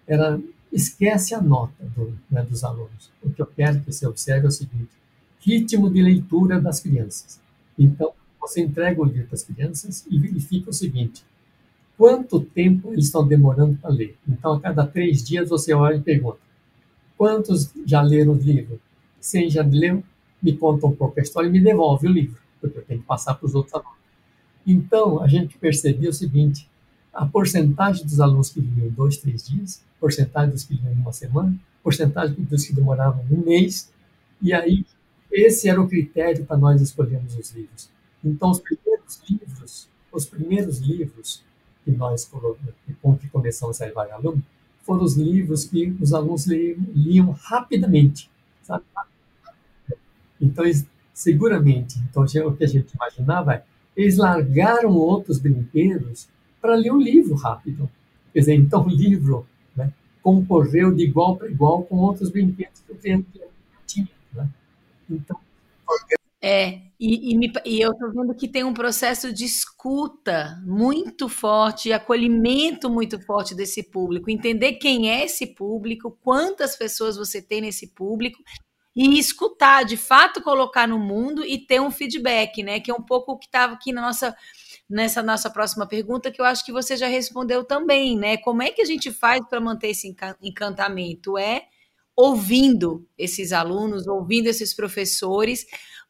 era 0.08 0.40
esquece 0.72 1.34
a 1.34 1.42
nota 1.42 1.84
do, 1.96 2.18
né, 2.30 2.42
dos 2.44 2.64
alunos. 2.64 3.12
O 3.24 3.30
que 3.30 3.42
eu 3.42 3.46
quero 3.46 3.80
que 3.82 3.92
você 3.92 4.06
observe 4.06 4.46
é 4.46 4.50
o 4.50 4.52
seguinte: 4.52 4.92
ritmo 5.40 5.90
de 5.90 6.02
leitura 6.02 6.60
das 6.60 6.80
crianças. 6.80 7.40
Então, 7.78 8.14
você 8.40 8.62
entrega 8.62 9.02
o 9.02 9.06
livro 9.06 9.28
para 9.28 9.36
as 9.36 9.44
crianças 9.44 10.06
e 10.10 10.18
verifica 10.20 10.70
o 10.70 10.74
seguinte: 10.74 11.24
quanto 11.98 12.40
tempo 12.40 12.94
eles 12.94 13.06
estão 13.06 13.28
demorando 13.28 13.78
para 13.78 13.90
ler. 13.90 14.18
Então, 14.28 14.54
a 14.54 14.60
cada 14.60 14.86
três 14.86 15.24
dias 15.24 15.50
você 15.50 15.74
olha 15.74 15.96
e 15.96 16.02
pergunta: 16.02 16.38
quantos 17.18 17.72
já 17.86 18.02
leram 18.02 18.34
o 18.34 18.38
livro? 18.38 18.80
Quem 19.22 19.50
já 19.50 19.64
leu, 19.64 20.04
me 20.42 20.56
conta 20.56 20.86
um 20.86 20.96
pouco 20.96 21.20
a 21.20 21.24
história 21.24 21.48
e 21.48 21.52
me 21.52 21.60
devolve 21.60 22.08
o 22.08 22.12
livro, 22.12 22.40
porque 22.62 22.78
eu 22.78 22.84
tenho 22.84 23.02
que 23.02 23.06
passar 23.08 23.34
para 23.34 23.48
os 23.48 23.56
outros 23.56 23.74
alunos. 23.74 23.96
Então, 24.66 25.22
a 25.22 25.28
gente 25.28 25.58
percebeu 25.58 26.12
o 26.12 26.14
seguinte: 26.14 26.70
a 27.14 27.26
porcentagem 27.26 28.06
dos 28.06 28.20
alunos 28.20 28.50
que 28.50 28.62
liam 28.62 28.90
dois, 28.90 29.18
três 29.18 29.48
dias, 29.48 29.84
porcentagem 30.00 30.52
dos 30.52 30.64
que 30.64 30.76
liam 30.76 30.94
uma 30.94 31.14
semana, 31.14 31.58
porcentagem 31.84 32.36
dos 32.36 32.66
que 32.66 32.74
demoravam 32.74 33.26
um 33.32 33.44
mês, 33.44 33.92
e 34.42 34.54
aí 34.54 34.86
esse 35.36 35.68
era 35.68 35.82
o 35.82 35.88
critério 35.88 36.46
para 36.46 36.58
nós 36.58 36.82
escolhermos 36.82 37.36
os 37.36 37.52
livros. 37.52 37.90
Então, 38.24 38.52
os 38.52 38.60
primeiros 38.60 39.22
livros, 39.30 39.90
os 40.12 40.26
primeiros 40.26 40.80
livros 40.80 41.44
que 41.84 41.92
nós 41.92 42.30
com 43.02 43.16
que 43.18 43.28
começamos 43.28 43.82
a 43.82 43.86
levar 43.86 44.10
aluno, 44.12 44.42
foram 44.82 45.04
os 45.04 45.16
livros 45.16 45.66
que 45.66 45.96
os 46.00 46.14
alunos 46.14 46.46
liam, 46.48 46.78
liam 46.94 47.32
rapidamente, 47.32 48.30
sabe? 48.64 48.84
Então, 50.42 50.64
eles, 50.64 50.86
seguramente, 51.14 52.00
então 52.10 52.24
o 52.24 52.56
que 52.56 52.64
a 52.64 52.68
gente 52.68 52.94
imaginava 52.94 53.56
é, 53.56 53.64
eles 53.96 54.18
largaram 54.18 54.92
outros 54.92 55.38
brinquedos 55.38 56.28
para 56.62 56.76
ler 56.76 56.92
um 56.92 57.00
livro 57.00 57.36
rápido. 57.36 57.90
Quer 58.34 58.40
dizer, 58.40 58.56
então 58.56 58.86
o 58.86 58.90
livro 58.90 59.46
né, 59.76 59.92
concorreu 60.22 60.94
de 60.94 61.04
igual 61.04 61.38
para 61.38 61.50
igual 61.50 61.84
com 61.84 61.98
outros 61.98 62.30
brinquedos 62.30 62.82
que 62.86 62.92
o 62.92 62.96
cliente 62.96 63.28
tinha. 63.86 64.10
Né? 64.34 64.50
Então, 65.10 65.40
é, 66.48 66.82
e, 67.00 67.32
e, 67.32 67.38
me, 67.38 67.52
e 67.66 67.82
eu 67.82 67.92
estou 67.92 68.12
vendo 68.12 68.36
que 68.36 68.48
tem 68.48 68.64
um 68.64 68.74
processo 68.74 69.34
de 69.34 69.44
escuta 69.46 70.62
muito 70.64 71.28
forte, 71.28 71.92
acolhimento 71.92 72.88
muito 72.88 73.20
forte 73.20 73.56
desse 73.56 73.82
público, 73.82 74.30
entender 74.30 74.74
quem 74.74 75.10
é 75.10 75.26
esse 75.26 75.48
público, 75.56 76.16
quantas 76.24 76.76
pessoas 76.76 77.18
você 77.18 77.42
tem 77.42 77.62
nesse 77.62 77.88
público 77.88 78.44
e 78.96 79.18
escutar, 79.18 79.84
de 79.86 79.98
fato 79.98 80.40
colocar 80.40 80.88
no 80.88 81.00
mundo 81.00 81.44
e 81.44 81.58
ter 81.58 81.82
um 81.82 81.90
feedback, 81.90 82.62
né? 82.62 82.80
Que 82.80 82.92
é 82.92 82.94
um 82.94 83.02
pouco 83.02 83.32
o 83.32 83.38
que 83.40 83.48
estava 83.48 83.74
aqui 83.74 83.92
na 83.92 84.02
nossa 84.02 84.36
nessa 84.88 85.24
nossa 85.24 85.50
próxima 85.50 85.88
pergunta, 85.88 86.30
que 86.30 86.40
eu 86.40 86.46
acho 86.46 86.64
que 86.64 86.72
você 86.72 86.96
já 86.96 87.08
respondeu 87.08 87.64
também, 87.64 88.16
né? 88.16 88.38
Como 88.38 88.62
é 88.62 88.70
que 88.70 88.84
a 88.84 88.86
gente 88.86 89.12
faz 89.12 89.44
para 89.50 89.60
manter 89.60 89.90
esse 89.90 90.16
encantamento? 90.40 91.40
É 91.40 91.64
ouvindo 92.16 93.06
esses 93.18 93.52
alunos, 93.52 94.08
ouvindo 94.08 94.48
esses 94.48 94.74
professores, 94.74 95.66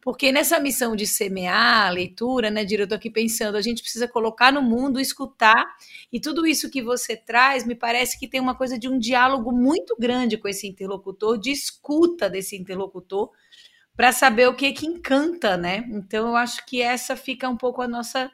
porque 0.06 0.32
nessa 0.32 0.60
missão 0.60 0.96
de 0.96 1.08
semear 1.08 1.88
a 1.88 1.90
leitura, 1.90 2.52
né, 2.52 2.64
Dira, 2.64 2.84
eu 2.84 2.86
estou 2.86 2.96
aqui 2.96 3.10
pensando, 3.10 3.58
a 3.58 3.62
gente 3.62 3.82
precisa 3.82 4.08
colocar 4.08 4.54
no 4.54 4.62
mundo, 4.62 5.00
escutar, 5.00 5.66
e 6.14 6.20
tudo 6.20 6.46
isso 6.46 6.70
que 6.70 6.80
você 6.84 7.18
traz, 7.18 7.66
me 7.66 7.74
parece 7.74 8.20
que 8.20 8.28
tem 8.28 8.40
uma 8.40 8.54
coisa 8.54 8.78
de 8.78 8.88
um 8.88 9.00
diálogo 9.00 9.52
muito 9.52 9.96
grande 9.98 10.38
com 10.38 10.48
esse 10.48 10.68
interlocutor, 10.68 11.40
de 11.40 11.52
escuta 11.52 12.30
desse 12.30 12.56
interlocutor, 12.56 13.32
para 13.96 14.12
saber 14.12 14.48
o 14.48 14.56
que 14.56 14.74
que 14.74 14.86
encanta, 14.86 15.58
né? 15.58 15.86
Então 15.90 16.28
eu 16.28 16.36
acho 16.36 16.64
que 16.68 16.82
essa 16.82 17.16
fica 17.16 17.50
um 17.50 17.58
pouco 17.58 17.82
a 17.82 17.88
nossa 17.88 18.30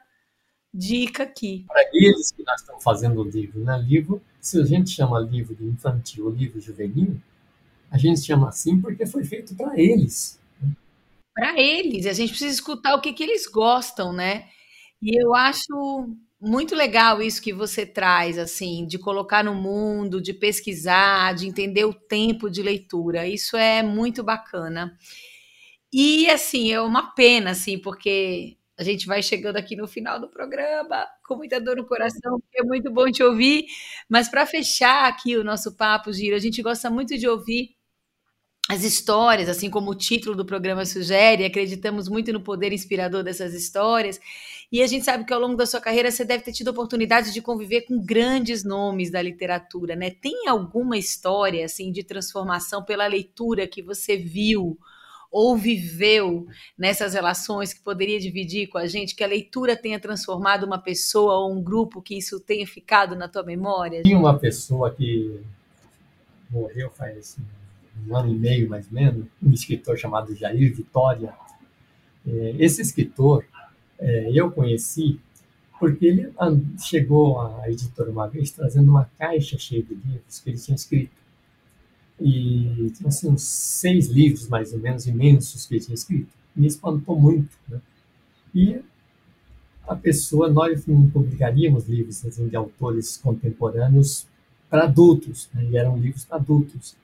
dica 0.74 1.24
aqui. 1.24 1.64
Para 1.68 1.84
eles 1.94 2.32
que 2.32 2.44
nós 2.44 2.60
estamos 2.60 2.84
fazendo 2.84 3.22
o 3.22 3.24
livro, 3.24 3.64
né? 3.64 3.78
Livro, 3.78 4.22
se 4.42 4.60
a 4.60 4.66
gente 4.66 4.90
chama 4.90 5.20
livro 5.20 5.56
de 5.56 5.64
infantil, 5.66 6.30
livro 6.30 6.60
juvenil, 6.60 7.16
a 7.92 7.98
gente 7.98 8.22
chama 8.22 8.48
assim 8.48 8.80
porque 8.80 9.06
foi 9.06 9.26
feito 9.26 9.54
para 9.54 9.78
eles. 9.78 10.40
Para 11.34 11.60
eles, 11.60 12.06
a 12.06 12.14
gente 12.14 12.30
precisa 12.30 12.54
escutar 12.54 12.96
o 12.96 13.02
que, 13.02 13.12
que 13.12 13.24
eles 13.24 13.46
gostam, 13.48 14.14
né? 14.14 14.48
E 15.02 15.22
eu 15.22 15.36
acho 15.36 16.10
muito 16.40 16.74
legal 16.76 17.22
isso 17.22 17.42
que 17.42 17.54
você 17.54 17.86
traz, 17.86 18.38
assim, 18.38 18.86
de 18.88 18.98
colocar 18.98 19.44
no 19.44 19.54
mundo, 19.54 20.22
de 20.22 20.34
pesquisar, 20.34 21.36
de 21.36 21.48
entender 21.48 21.86
o 21.86 21.94
tempo 21.94 22.50
de 22.50 22.62
leitura. 22.64 23.28
Isso 23.28 23.58
é 23.58 23.84
muito 23.84 24.24
bacana. 24.24 24.98
E, 25.94 26.30
assim, 26.30 26.72
é 26.72 26.82
uma 26.82 27.14
pena, 27.14 27.52
assim, 27.52 27.78
porque 27.78 28.58
a 28.78 28.84
gente 28.84 29.06
vai 29.06 29.22
chegando 29.22 29.58
aqui 29.58 29.76
no 29.76 29.88
final 29.88 30.20
do 30.20 30.30
programa, 30.30 31.06
com 31.26 31.36
muita 31.36 31.60
dor 31.60 31.78
no 31.78 31.86
coração, 31.86 32.42
é 32.56 32.64
muito 32.64 32.92
bom 32.92 33.12
te 33.12 33.22
ouvir. 33.22 33.66
Mas 34.10 34.30
para 34.30 34.46
fechar 34.46 35.08
aqui 35.08 35.38
o 35.38 35.44
nosso 35.44 35.76
papo, 35.76 36.12
Giro, 36.14 36.36
a 36.36 36.40
gente 36.40 36.62
gosta 36.62 36.90
muito 36.90 37.18
de 37.18 37.28
ouvir 37.28 37.76
as 38.70 38.84
histórias, 38.84 39.50
assim 39.50 39.70
como 39.70 39.92
o 39.92 39.96
título 39.96 40.36
do 40.36 40.46
programa 40.46 40.86
sugere, 40.86 41.44
acreditamos 41.44 42.08
muito 42.08 42.32
no 42.32 42.42
poder 42.42 42.72
inspirador 42.72 43.24
dessas 43.24 43.54
histórias. 43.54 44.20
E 44.72 44.82
a 44.82 44.88
gente 44.88 45.04
sabe 45.04 45.26
que 45.26 45.34
ao 45.34 45.42
longo 45.42 45.58
da 45.58 45.66
sua 45.66 45.82
carreira 45.82 46.10
você 46.10 46.24
deve 46.24 46.44
ter 46.44 46.54
tido 46.54 46.70
oportunidade 46.70 47.34
de 47.34 47.42
conviver 47.42 47.82
com 47.82 48.02
grandes 48.02 48.64
nomes 48.64 49.12
da 49.12 49.22
literatura, 49.22 49.96
né? 49.96 50.10
Tem 50.10 50.48
alguma 50.48 50.98
história 50.98 51.66
assim 51.66 51.92
de 51.92 52.04
transformação 52.04 52.84
pela 52.84 53.06
leitura 53.08 53.68
que 53.68 53.82
você 53.82 54.16
viu 54.16 54.78
ou 55.30 55.58
viveu 55.58 56.46
nessas 56.78 57.14
relações 57.14 57.74
que 57.74 57.82
poderia 57.82 58.20
dividir 58.20 58.68
com 58.68 58.78
a 58.78 58.86
gente, 58.86 59.16
que 59.16 59.24
a 59.24 59.28
leitura 59.28 59.76
tenha 59.76 60.00
transformado 60.00 60.66
uma 60.66 60.78
pessoa 60.78 61.40
ou 61.40 61.54
um 61.54 61.64
grupo, 61.64 62.02
que 62.02 62.18
isso 62.18 62.40
tenha 62.40 62.68
ficado 62.68 63.16
na 63.16 63.28
tua 63.28 63.44
memória? 63.44 64.04
Tinha 64.04 64.18
uma 64.18 64.38
pessoa 64.38 64.92
que 64.92 65.42
morreu 66.50 66.90
faz 66.90 67.18
assim, 67.18 67.42
um 68.08 68.16
ano 68.16 68.32
e 68.32 68.38
meio, 68.38 68.70
mais 68.70 68.88
ou 68.88 68.94
menos, 68.94 69.26
um 69.42 69.52
escritor 69.52 69.98
chamado 69.98 70.36
Jair 70.36 70.76
Vitória. 70.76 71.34
É, 72.28 72.56
esse 72.60 72.82
escritor 72.82 73.46
é, 74.00 74.32
eu 74.34 74.52
conheci 74.52 75.20
porque 75.82 76.06
ele 76.06 76.32
chegou 76.78 77.42
à 77.42 77.68
editora 77.68 78.12
uma 78.12 78.28
vez 78.28 78.52
trazendo 78.52 78.92
uma 78.92 79.10
caixa 79.18 79.58
cheia 79.58 79.82
de 79.82 79.96
livros 79.96 80.40
que 80.40 80.50
ele 80.52 80.60
tinha 80.60 80.76
escrito. 80.76 81.12
E 82.20 82.92
tinha 82.96 83.08
assim, 83.08 83.28
uns 83.28 83.42
seis 83.42 84.08
livros, 84.08 84.48
mais 84.48 84.72
ou 84.74 84.80
menos, 84.80 85.08
imensos 85.08 85.66
que 85.66 85.74
ele 85.74 85.84
tinha 85.84 85.96
escrito. 85.96 86.30
Me 86.56 86.68
espantou 86.68 87.20
muito. 87.20 87.50
Né? 87.68 87.82
E 88.54 88.80
a 89.88 89.96
pessoa, 89.96 90.48
nós 90.48 90.86
não 90.86 91.10
publicaríamos 91.10 91.88
livros 91.88 92.24
assim, 92.24 92.48
de 92.48 92.56
autores 92.56 93.18
contemporâneos 93.18 94.28
para 94.70 94.84
adultos, 94.84 95.50
né? 95.52 95.68
e 95.72 95.78
eram 95.78 95.98
livros 95.98 96.26
para 96.26 96.38
adultos. 96.38 96.96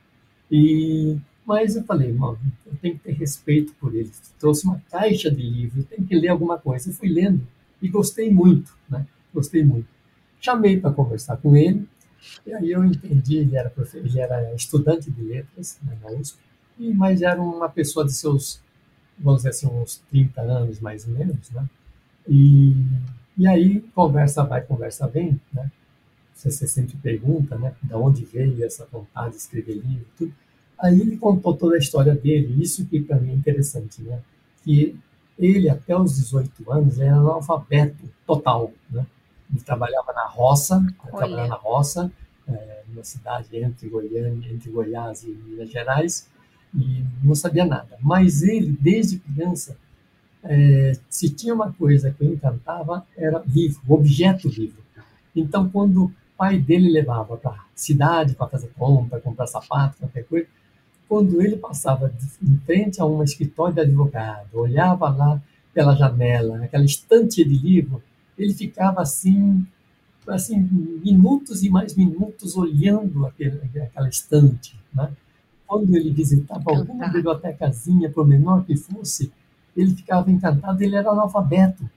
E, 0.52 1.18
mas 1.46 1.76
eu 1.76 1.84
falei, 1.84 2.12
mano, 2.12 2.40
eu 2.66 2.74
tenho 2.82 2.96
que 2.96 3.04
ter 3.04 3.14
respeito 3.14 3.74
por 3.80 3.94
ele. 3.94 4.12
Trouxe 4.40 4.66
uma 4.66 4.82
caixa 4.92 5.30
de 5.30 5.42
livros, 5.42 5.86
tem 5.86 6.04
que 6.04 6.16
ler 6.16 6.30
alguma 6.30 6.58
coisa. 6.58 6.90
Eu 6.90 6.94
fui 6.94 7.10
lendo. 7.10 7.42
e 7.82 7.88
gostei 7.88 8.32
muito, 8.32 8.76
né? 8.90 9.06
Gostei 9.34 9.64
muito. 9.64 9.88
Chamei 10.40 10.80
para 10.80 10.92
conversar 10.92 11.38
com 11.38 11.56
ele, 11.56 11.88
e 12.46 12.54
aí 12.54 12.72
eu 12.72 12.84
entendi, 12.84 13.38
ele 13.38 13.56
era, 13.56 13.72
ele 13.94 14.20
era 14.20 14.54
estudante 14.54 15.10
de 15.12 15.22
letras 15.22 15.80
né, 15.84 15.98
na 16.02 16.10
USP, 16.12 16.38
e, 16.80 16.94
mas 16.94 17.22
era 17.22 17.42
uma 17.42 17.70
pessoa 17.70 18.06
de 18.06 18.14
seus, 18.14 18.62
vamos 19.18 19.40
dizer 19.40 19.50
assim, 19.50 19.68
uns 19.68 19.98
30 20.10 20.42
anos 20.42 20.80
mais 20.80 21.08
ou 21.08 21.14
menos, 21.14 21.50
né? 21.50 21.68
E, 22.28 22.76
e 23.38 23.48
aí, 23.48 23.82
conversa 23.96 24.44
vai, 24.44 24.62
conversa 24.62 25.08
vem, 25.08 25.40
né? 25.54 25.72
Você, 26.38 26.52
você 26.52 26.68
sempre 26.68 26.96
pergunta, 26.98 27.58
né? 27.58 27.74
De 27.82 27.94
onde 27.96 28.24
veio 28.24 28.64
essa 28.64 28.88
vontade 28.92 29.32
de 29.32 29.38
escrever 29.38 29.74
livro, 29.74 30.06
tudo. 30.16 30.34
Aí 30.80 31.02
ele 31.02 31.18
contou 31.18 31.56
toda 31.56 31.76
a 31.76 31.80
história 31.80 32.14
dele, 32.14 32.62
isso 32.62 32.86
que 32.86 33.02
para 33.02 33.18
mim 33.18 33.32
é 33.32 33.34
interessante, 33.34 34.04
né? 34.04 34.20
Que 34.64 34.96
ele, 35.38 35.68
até 35.68 35.98
os 35.98 36.16
18 36.16 36.72
anos, 36.72 37.00
era 37.00 37.16
analfabeto 37.16 38.08
total, 38.26 38.72
né? 38.90 39.04
Ele 39.50 39.62
trabalhava 39.62 40.14
na 40.14 40.28
roça, 40.28 40.86
trabalhava 41.02 41.48
na 41.48 41.56
roça, 41.56 42.12
é, 42.48 42.84
numa 42.88 43.04
cidade 43.04 43.58
entre 43.58 43.90
Goiânia, 43.90 44.52
entre 44.52 44.70
Goiás 44.70 45.24
e 45.24 45.30
Minas 45.30 45.72
Gerais, 45.72 46.30
e 46.76 47.04
não 47.24 47.34
sabia 47.34 47.66
nada. 47.66 47.98
Mas 48.00 48.44
ele, 48.44 48.78
desde 48.80 49.18
criança, 49.18 49.76
é, 50.44 50.94
se 51.10 51.30
tinha 51.32 51.54
uma 51.56 51.74
coisa 51.74 52.12
que 52.12 52.24
o 52.24 52.32
encantava, 52.32 53.06
era 53.18 53.42
livro, 53.48 53.82
objeto 53.88 54.48
livro. 54.48 54.86
Então, 55.36 55.70
quando 55.70 56.12
pai 56.38 56.60
dele 56.60 56.90
levava 56.90 57.36
para 57.38 57.52
a 57.52 57.66
cidade 57.76 58.36
para 58.36 58.48
fazer 58.48 58.70
compra, 58.78 59.20
comprar 59.20 59.48
sapato, 59.48 59.98
qualquer 59.98 60.24
coisa, 60.26 60.48
quando 61.08 61.42
ele 61.42 61.58
passava 61.58 62.14
em 62.42 62.58
frente 62.66 63.02
a 63.02 63.06
um 63.06 63.24
escritório 63.24 63.76
de 63.76 63.82
advogado, 63.82 64.48
olhava 64.54 65.10
lá 65.10 65.42
pela 65.74 65.96
janela, 65.96 66.64
aquela 66.64 66.86
estante 66.86 67.44
de 67.44 67.58
livro, 67.58 68.04
ele 68.38 68.54
ficava 68.54 69.02
assim, 69.02 69.66
assim 70.28 70.60
minutos 71.04 71.64
e 71.64 71.70
mais 71.70 71.96
minutos 71.96 72.56
olhando 72.58 73.26
aquele, 73.26 73.60
aquela 73.80 74.10
estante. 74.10 74.78
Né? 74.94 75.10
Quando 75.66 75.96
ele 75.96 76.12
visitava 76.12 76.64
alguma 76.68 77.08
bibliotecazinha, 77.08 78.10
por 78.10 78.28
menor 78.28 78.66
que 78.66 78.76
fosse, 78.76 79.32
ele 79.76 79.96
ficava 79.96 80.30
encantado, 80.32 80.82
ele 80.82 80.96
era 80.96 81.10
analfabeto. 81.10 81.90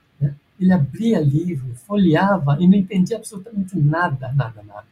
Ele 0.61 0.73
abria 0.73 1.19
livro, 1.21 1.75
folheava 1.75 2.59
e 2.61 2.69
não 2.69 2.77
entendia 2.77 3.17
absolutamente 3.17 3.79
nada, 3.79 4.33
nada, 4.33 4.63
nada. 4.63 4.87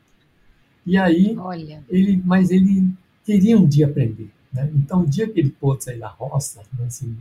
E 0.86 0.96
aí, 0.96 1.36
Olha. 1.36 1.84
ele, 1.90 2.22
mas 2.24 2.50
ele 2.50 2.88
queria 3.24 3.58
um 3.58 3.66
dia 3.66 3.86
aprender. 3.86 4.30
Né? 4.52 4.70
Então, 4.74 5.02
o 5.02 5.06
dia 5.06 5.28
que 5.28 5.38
ele 5.38 5.50
pôde 5.50 5.84
sair 5.84 5.98
da 5.98 6.08
roça, 6.08 6.62
né, 6.78 6.86
assim, 6.86 7.14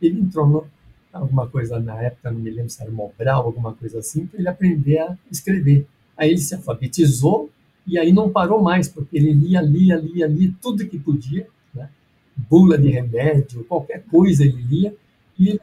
ele 0.00 0.20
entrou 0.20 0.46
no, 0.46 0.66
alguma 1.12 1.48
coisa 1.48 1.80
na 1.80 2.00
época, 2.00 2.30
não 2.30 2.38
me 2.38 2.50
lembro 2.50 2.70
se 2.70 2.80
era 2.80 2.90
Mobral, 2.90 3.44
alguma 3.44 3.74
coisa 3.74 3.98
assim, 3.98 4.26
para 4.26 4.38
ele 4.38 4.48
aprender 4.48 4.98
a 4.98 5.18
escrever. 5.30 5.86
Aí 6.16 6.30
ele 6.30 6.38
se 6.38 6.54
alfabetizou 6.54 7.50
e 7.86 7.98
aí 7.98 8.12
não 8.12 8.30
parou 8.30 8.62
mais, 8.62 8.88
porque 8.88 9.16
ele 9.16 9.32
lia, 9.32 9.60
lia, 9.60 9.96
lia, 9.96 10.26
lia 10.26 10.54
tudo 10.60 10.86
que 10.86 10.98
podia, 10.98 11.46
né? 11.74 11.88
bula 12.36 12.76
de 12.78 12.90
remédio, 12.90 13.64
qualquer 13.64 14.04
coisa 14.04 14.44
ele 14.44 14.60
lia, 14.62 14.94
e 15.38 15.48
ele 15.48 15.60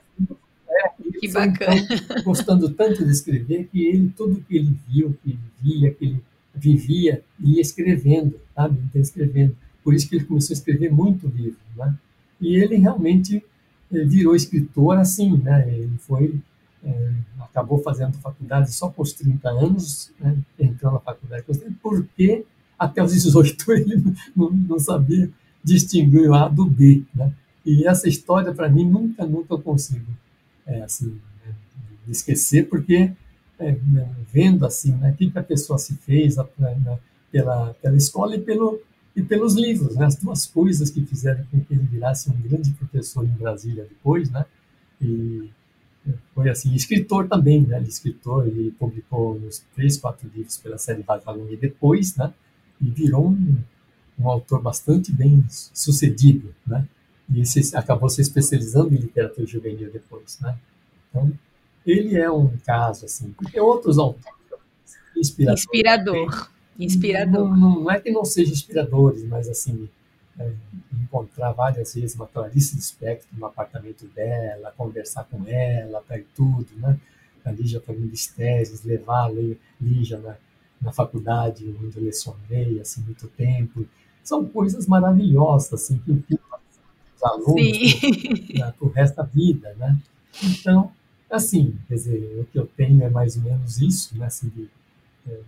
que 1.19 1.31
bacana. 1.31 1.75
Então, 1.75 2.23
gostando 2.23 2.69
tanto 2.69 3.03
de 3.03 3.11
escrever 3.11 3.67
que 3.71 3.85
ele, 3.85 4.11
tudo 4.15 4.41
que 4.41 4.57
ele 4.57 4.75
viu, 4.87 5.15
que 5.23 5.31
ele 5.31 5.39
via, 5.61 5.91
que 5.91 6.05
ele 6.05 6.23
vivia, 6.53 7.21
ia 7.39 7.61
escrevendo, 7.61 8.39
sabe? 8.53 8.77
Então, 8.89 9.01
escrevendo. 9.01 9.55
Por 9.83 9.93
isso 9.93 10.07
que 10.09 10.15
ele 10.15 10.25
começou 10.25 10.53
a 10.53 10.57
escrever 10.57 10.91
muito 10.91 11.27
livro, 11.27 11.59
né? 11.75 11.95
E 12.39 12.55
ele 12.55 12.75
realmente 12.75 13.43
eh, 13.91 14.03
virou 14.03 14.35
escritor 14.35 14.97
assim, 14.97 15.37
né? 15.37 15.67
Ele 15.69 15.97
foi 15.99 16.39
é, 16.85 17.11
acabou 17.39 17.81
fazendo 17.81 18.13
faculdade 18.19 18.71
só 18.71 18.89
com 18.89 19.01
os 19.01 19.11
30 19.13 19.49
anos, 19.49 20.11
né? 20.19 20.37
entrou 20.59 20.93
na 20.93 20.99
faculdade 20.99 21.41
com 21.43 21.51
os 21.51 21.57
30, 21.57 21.75
porque 21.81 22.45
até 22.77 23.03
os 23.03 23.11
18 23.11 23.71
ele 23.73 24.03
não, 24.35 24.51
não 24.51 24.79
sabia 24.79 25.29
distinguir 25.63 26.29
o 26.29 26.35
A 26.35 26.47
do 26.47 26.65
B, 26.65 27.03
né? 27.13 27.33
E 27.65 27.87
essa 27.87 28.07
história 28.07 28.53
para 28.53 28.69
mim 28.69 28.87
nunca, 28.87 29.25
nunca 29.25 29.55
eu 29.55 29.59
consigo 29.59 30.05
é, 30.65 30.81
assim 30.81 31.19
né? 31.45 31.53
esquecer, 32.07 32.67
porque 32.69 33.11
é, 33.59 33.71
né? 33.71 34.09
vendo 34.31 34.65
assim, 34.65 34.91
né? 34.93 35.11
O 35.11 35.15
que, 35.15 35.31
a 35.35 35.43
pessoa 35.43 35.77
se 35.77 35.95
fez 35.95 36.37
né? 36.37 36.99
pela 37.31 37.73
pela 37.73 37.95
escola 37.95 38.35
e 38.35 38.41
pelo 38.41 38.81
e 39.15 39.21
pelos 39.21 39.55
livros, 39.55 39.95
né? 39.95 40.05
as 40.05 40.15
duas 40.15 40.45
coisas 40.45 40.89
que 40.89 41.05
fizeram 41.05 41.45
com 41.49 41.59
que 41.61 41.73
ele 41.73 41.83
virasse 41.83 42.29
um 42.29 42.35
grande 42.41 42.71
professor 42.71 43.23
em 43.23 43.29
Brasília 43.29 43.85
depois, 43.85 44.29
né? 44.29 44.45
E 45.01 45.49
foi 46.33 46.49
assim, 46.49 46.73
escritor 46.73 47.27
também, 47.27 47.61
né? 47.61 47.77
Ele 47.77 47.85
é 47.85 47.89
escritor, 47.89 48.47
ele 48.47 48.71
publicou 48.71 49.37
uns 49.37 49.63
três, 49.73 49.97
quatro 49.97 50.29
livros 50.35 50.57
pela 50.57 50.77
série 50.77 51.01
Vagalume 51.01 51.55
depois, 51.55 52.15
né? 52.15 52.33
E 52.81 52.89
virou 52.89 53.29
um, 53.29 53.57
um 54.19 54.29
autor 54.29 54.61
bastante 54.61 55.11
bem 55.11 55.43
sucedido, 55.49 56.53
né? 56.65 56.87
E 57.33 57.45
se, 57.45 57.75
acabou 57.75 58.09
se 58.09 58.21
especializando 58.21 58.93
em 58.93 58.97
literatura 58.97 59.47
juvenil 59.47 59.91
depois, 59.91 60.39
né? 60.39 60.57
Então, 61.09 61.31
ele 61.85 62.17
é 62.17 62.29
um 62.29 62.49
caso, 62.65 63.05
assim, 63.05 63.31
porque 63.31 63.59
outros 63.59 63.97
autores 63.97 64.35
inspirador. 65.15 65.59
Inspirador. 65.59 66.49
Inspirador. 66.77 67.57
Não, 67.57 67.81
não, 67.81 67.91
é 67.91 67.99
que 67.99 68.11
não 68.11 68.25
sejam 68.25 68.53
inspiradores, 68.53 69.23
mas 69.23 69.47
assim, 69.49 69.89
é, 70.37 70.51
encontrar 70.93 71.51
várias 71.53 71.93
vezes 71.93 72.15
uma 72.15 72.27
Clarice 72.27 72.75
Lispector 72.75 73.27
no 73.37 73.45
apartamento 73.45 74.05
dela, 74.07 74.73
conversar 74.77 75.23
com 75.25 75.47
ela, 75.47 76.01
para 76.01 76.21
tudo, 76.35 76.67
né? 76.77 76.99
A 77.43 77.51
Lígia 77.51 77.79
fazendo 77.79 78.11
estéreis, 78.13 78.83
levar 78.83 79.25
a 79.25 79.31
Lígia 79.79 80.17
na, 80.17 80.35
na 80.81 80.91
faculdade 80.91 81.63
onde 81.81 81.97
eu 81.97 82.03
lecionei, 82.03 82.79
assim, 82.81 83.01
muito 83.01 83.27
tempo. 83.27 83.85
São 84.23 84.45
coisas 84.45 84.87
maravilhosas, 84.87 85.73
assim, 85.73 85.99
que 85.99 86.13
ficam 86.27 86.59
os 87.15 87.23
alunos 87.23 87.93
para 88.77 88.87
o 88.87 88.89
resto 88.89 89.15
da 89.15 89.23
vida, 89.23 89.73
né? 89.77 89.97
Então, 90.43 90.91
assim, 91.29 91.75
quer 91.87 91.95
dizer, 91.95 92.39
o 92.39 92.45
que 92.45 92.59
eu 92.59 92.65
tenho 92.65 93.03
é 93.03 93.09
mais 93.09 93.35
ou 93.37 93.43
menos 93.43 93.79
isso, 93.79 94.17
né? 94.17 94.25
Assim, 94.25 94.49
de, 94.49 94.69
é, 95.27 95.39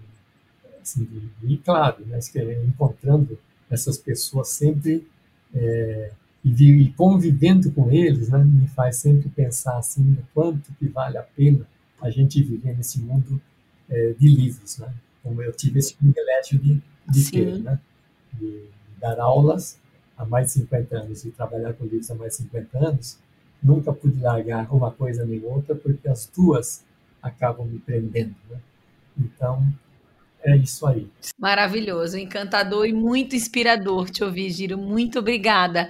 assim, 0.82 1.08
e 1.44 1.58
claro, 1.58 2.06
né, 2.06 2.20
encontrando 2.66 3.38
essas 3.70 3.98
pessoas 3.98 4.50
sempre 4.50 5.06
é, 5.54 6.12
e, 6.44 6.50
e, 6.50 6.94
convivendo 6.94 7.72
com 7.72 7.92
eles, 7.92 8.30
né, 8.30 8.44
me 8.44 8.68
faz 8.68 8.98
sempre 8.98 9.30
pensar 9.30 9.78
assim 9.78 10.02
no 10.02 10.24
quanto 10.34 10.72
que 10.74 10.88
vale 10.88 11.18
a 11.18 11.24
pena 11.24 11.68
a 12.02 12.10
gente 12.10 12.42
viver 12.42 12.76
nesse 12.78 13.00
mundo 13.02 13.42
é, 13.90 14.14
de 14.18 14.28
livros, 14.28 14.78
né? 14.78 14.94
Como 15.24 15.42
eu 15.42 15.52
tive 15.52 15.80
esse 15.80 15.94
privilégio 15.96 16.60
de, 16.60 16.82
de 17.10 17.32
ter, 17.32 17.60
né? 17.60 17.80
De 18.34 18.66
dar 19.00 19.20
aulas 19.20 19.78
há 20.18 20.26
mais 20.26 20.48
de 20.48 20.54
50 20.54 20.98
anos 20.98 21.26
e 21.26 21.32
trabalhar 21.32 21.74
com 21.74 21.86
livros 21.86 22.10
há 22.10 22.16
mais 22.16 22.32
de 22.32 22.44
50 22.44 22.78
anos, 22.78 23.18
nunca 23.62 23.94
pude 23.94 24.20
largar 24.20 24.74
uma 24.74 24.92
coisa 24.92 25.26
nem 25.26 25.44
outra 25.46 25.76
porque 25.76 26.08
as 26.08 26.26
duas 26.26 26.84
acabam 27.22 27.68
me 27.68 27.80
prendendo, 27.80 28.36
né? 28.50 28.60
Então, 29.18 29.66
é 30.44 30.56
isso 30.56 30.86
aí. 30.86 31.10
Maravilhoso, 31.38 32.18
encantador 32.18 32.86
e 32.86 32.94
muito 32.94 33.36
inspirador 33.36 34.10
te 34.10 34.24
ouvir, 34.24 34.50
Giro. 34.52 34.78
Muito 34.78 35.20
obrigada. 35.20 35.90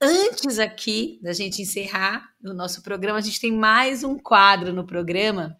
Antes 0.00 0.58
aqui 0.58 1.18
da 1.22 1.32
gente 1.32 1.62
encerrar 1.62 2.30
o 2.42 2.52
nosso 2.52 2.82
programa, 2.82 3.18
a 3.18 3.22
gente 3.22 3.40
tem 3.40 3.52
mais 3.52 4.02
um 4.02 4.18
quadro 4.18 4.72
no 4.72 4.84
programa, 4.84 5.56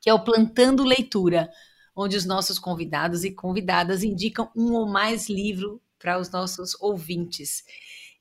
que 0.00 0.08
é 0.08 0.14
o 0.14 0.24
Plantando 0.24 0.82
Leitura, 0.82 1.50
onde 1.94 2.16
os 2.16 2.24
nossos 2.24 2.58
convidados 2.58 3.24
e 3.24 3.30
convidadas 3.30 4.02
indicam 4.02 4.50
um 4.56 4.72
ou 4.72 4.88
mais 4.88 5.28
livro 5.28 5.80
para 6.02 6.18
os 6.18 6.30
nossos 6.30 6.76
ouvintes. 6.80 7.64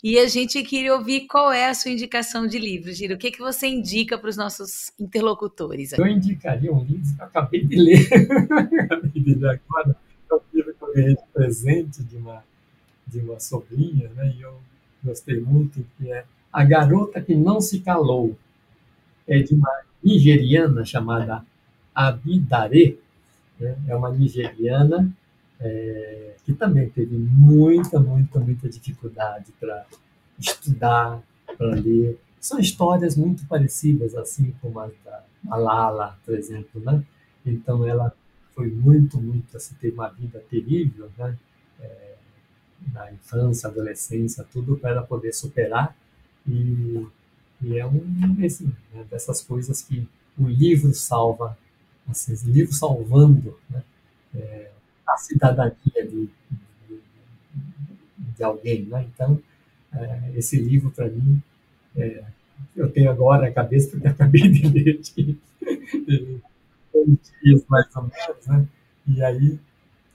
E 0.04 0.18
a 0.18 0.28
gente 0.28 0.64
queria 0.64 0.96
ouvir 0.96 1.22
qual 1.28 1.52
é 1.52 1.68
a 1.68 1.74
sua 1.74 1.92
indicação 1.92 2.48
de 2.48 2.58
livro, 2.58 2.92
Giro. 2.92 3.16
O 3.16 3.18
que, 3.18 3.32
que 3.32 3.40
você 3.40 3.68
indica 3.68 4.18
para 4.18 4.30
os 4.30 4.38
nossos 4.38 4.92
interlocutores? 5.00 5.94
Eu 5.94 6.08
indicaria 6.08 6.72
um 6.72 6.84
livro 6.84 7.16
que 7.16 7.22
eu 7.22 7.26
acabei 7.26 7.66
de 7.66 7.76
ler. 7.76 8.08
acabei 8.82 9.12
de 9.22 9.36
ler 9.36 9.50
agora. 9.50 9.96
É 10.32 10.34
um 10.34 10.40
livro 10.54 10.74
que 10.74 10.84
eu 10.84 10.94
ganhei 10.94 11.16
de 11.16 11.24
presente 11.34 12.04
de 12.04 12.18
uma, 12.18 12.44
de 13.06 13.20
uma 13.20 13.40
sobrinha, 13.40 14.10
né? 14.16 14.34
e 14.38 14.42
eu 14.42 14.60
gostei 15.04 15.40
muito, 15.40 15.86
que 15.98 16.12
é 16.12 16.24
A 16.52 16.64
Garota 16.64 17.22
que 17.22 17.36
Não 17.36 17.62
Se 17.62 17.80
Calou. 17.80 18.36
É 19.28 19.40
de 19.40 19.54
uma 19.54 19.72
nigeriana 20.04 20.84
chamada 20.84 21.46
Abidare. 21.94 23.00
Né? 23.60 23.78
É 23.88 23.96
uma 23.96 24.12
nigeriana 24.12 25.12
é, 25.62 26.36
que 26.44 26.54
também 26.54 26.90
teve 26.90 27.16
muita, 27.16 28.00
muita, 28.00 28.40
muita 28.40 28.68
dificuldade 28.68 29.52
para 29.60 29.86
estudar, 30.40 31.22
para 31.58 31.76
ler. 31.76 32.20
São 32.40 32.60
histórias 32.60 33.16
muito 33.16 33.46
parecidas, 33.46 34.16
assim 34.16 34.54
como 34.62 34.80
a 34.80 34.88
da 35.06 35.24
Malala, 35.44 36.18
por 36.26 36.34
exemplo, 36.34 36.82
né? 36.82 37.04
Então 37.46 37.88
ela 37.88 38.14
foi 38.56 38.70
muito, 38.70 39.20
muito, 39.22 39.56
assim, 39.56 39.76
teve 39.80 39.94
uma 39.94 40.10
vida 40.10 40.44
terrível, 40.50 41.10
né? 41.18 41.38
É, 41.80 42.16
na 42.92 43.12
infância, 43.12 43.70
adolescência, 43.70 44.44
tudo 44.52 44.76
para 44.76 44.90
ela 44.90 45.04
poder 45.04 45.34
superar 45.34 45.96
e, 46.48 47.08
e 47.62 47.78
é 47.78 47.86
um, 47.86 48.04
assim, 48.44 48.74
né? 48.92 49.06
dessas 49.10 49.42
coisas 49.42 49.84
que 49.84 50.08
o 50.38 50.48
livro 50.48 50.92
salva, 50.94 51.56
assim, 52.10 52.34
o 52.34 52.52
livro 52.52 52.74
salvando 52.74 53.58
né, 53.70 53.84
é, 54.36 54.72
a 55.08 55.18
cidadania 55.18 55.76
de, 55.96 56.30
de, 56.88 57.00
de, 58.36 58.44
alguém. 58.44 58.84
Né? 58.84 59.08
Então, 59.14 59.42
é, 59.94 60.32
esse 60.36 60.60
livro, 60.60 60.92
para 60.92 61.10
mim, 61.10 61.42
é, 61.96 62.24
eu 62.76 62.90
tenho 62.92 63.10
agora 63.12 63.48
a 63.48 63.52
cabeça, 63.52 63.92
porque 63.92 64.08
acabei 64.08 64.48
de 64.50 64.68
ler 64.68 65.00
aqui, 65.00 65.40
dias 67.44 67.66
mais 67.68 67.96
ou 67.96 68.04
menos, 68.04 68.48
né? 68.48 68.68
e 69.08 69.24
aí 69.24 69.60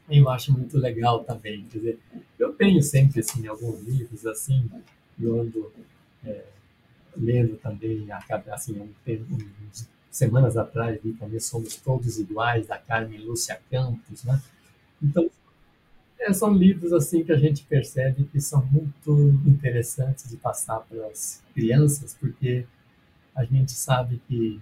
eu 0.08 0.30
acho 0.30 0.52
muito 0.52 0.78
legal 0.78 1.24
também. 1.24 1.64
Quer 1.64 1.78
dizer, 1.78 1.98
eu 2.38 2.52
tenho 2.52 2.82
sempre 2.82 3.20
assim, 3.20 3.46
alguns 3.46 3.82
livros 3.82 4.26
assim, 4.26 4.70
eu 5.20 5.40
ando 5.40 5.72
é, 6.24 6.44
lendo 7.16 7.56
também, 7.56 8.06
assim, 8.52 8.78
um, 8.78 8.88
uns 9.68 9.88
semanas 10.10 10.56
atrás 10.56 10.98
vi 11.02 11.12
também 11.12 11.40
Somos 11.40 11.76
Todos 11.76 12.18
Iguais, 12.18 12.66
da 12.66 12.78
Carmen 12.78 13.20
Lúcia 13.20 13.60
Campos, 13.70 14.24
né? 14.24 14.40
Então, 15.02 15.30
é, 16.18 16.32
são 16.32 16.52
livros 16.52 16.92
assim 16.92 17.22
que 17.22 17.32
a 17.32 17.36
gente 17.36 17.64
percebe 17.64 18.24
que 18.24 18.40
são 18.40 18.64
muito 18.66 19.40
interessantes 19.46 20.28
de 20.28 20.36
passar 20.36 20.80
para 20.80 21.06
as 21.06 21.42
crianças, 21.54 22.16
porque 22.18 22.66
a 23.34 23.44
gente 23.44 23.72
sabe 23.72 24.20
que 24.26 24.60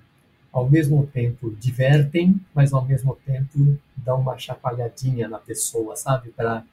ao 0.53 0.69
mesmo 0.69 1.07
tempo 1.07 1.51
divertem, 1.51 2.41
mas 2.55 2.73
ao 2.73 2.85
mesmo 2.85 3.17
tempo 3.27 3.79
dão 3.97 4.21
uma 4.21 4.39
chacoalhadinha 4.39 5.29
na 5.29 5.39
pessoa, 5.39 5.97
sabe? 5.97 6.31
Para 6.31 6.65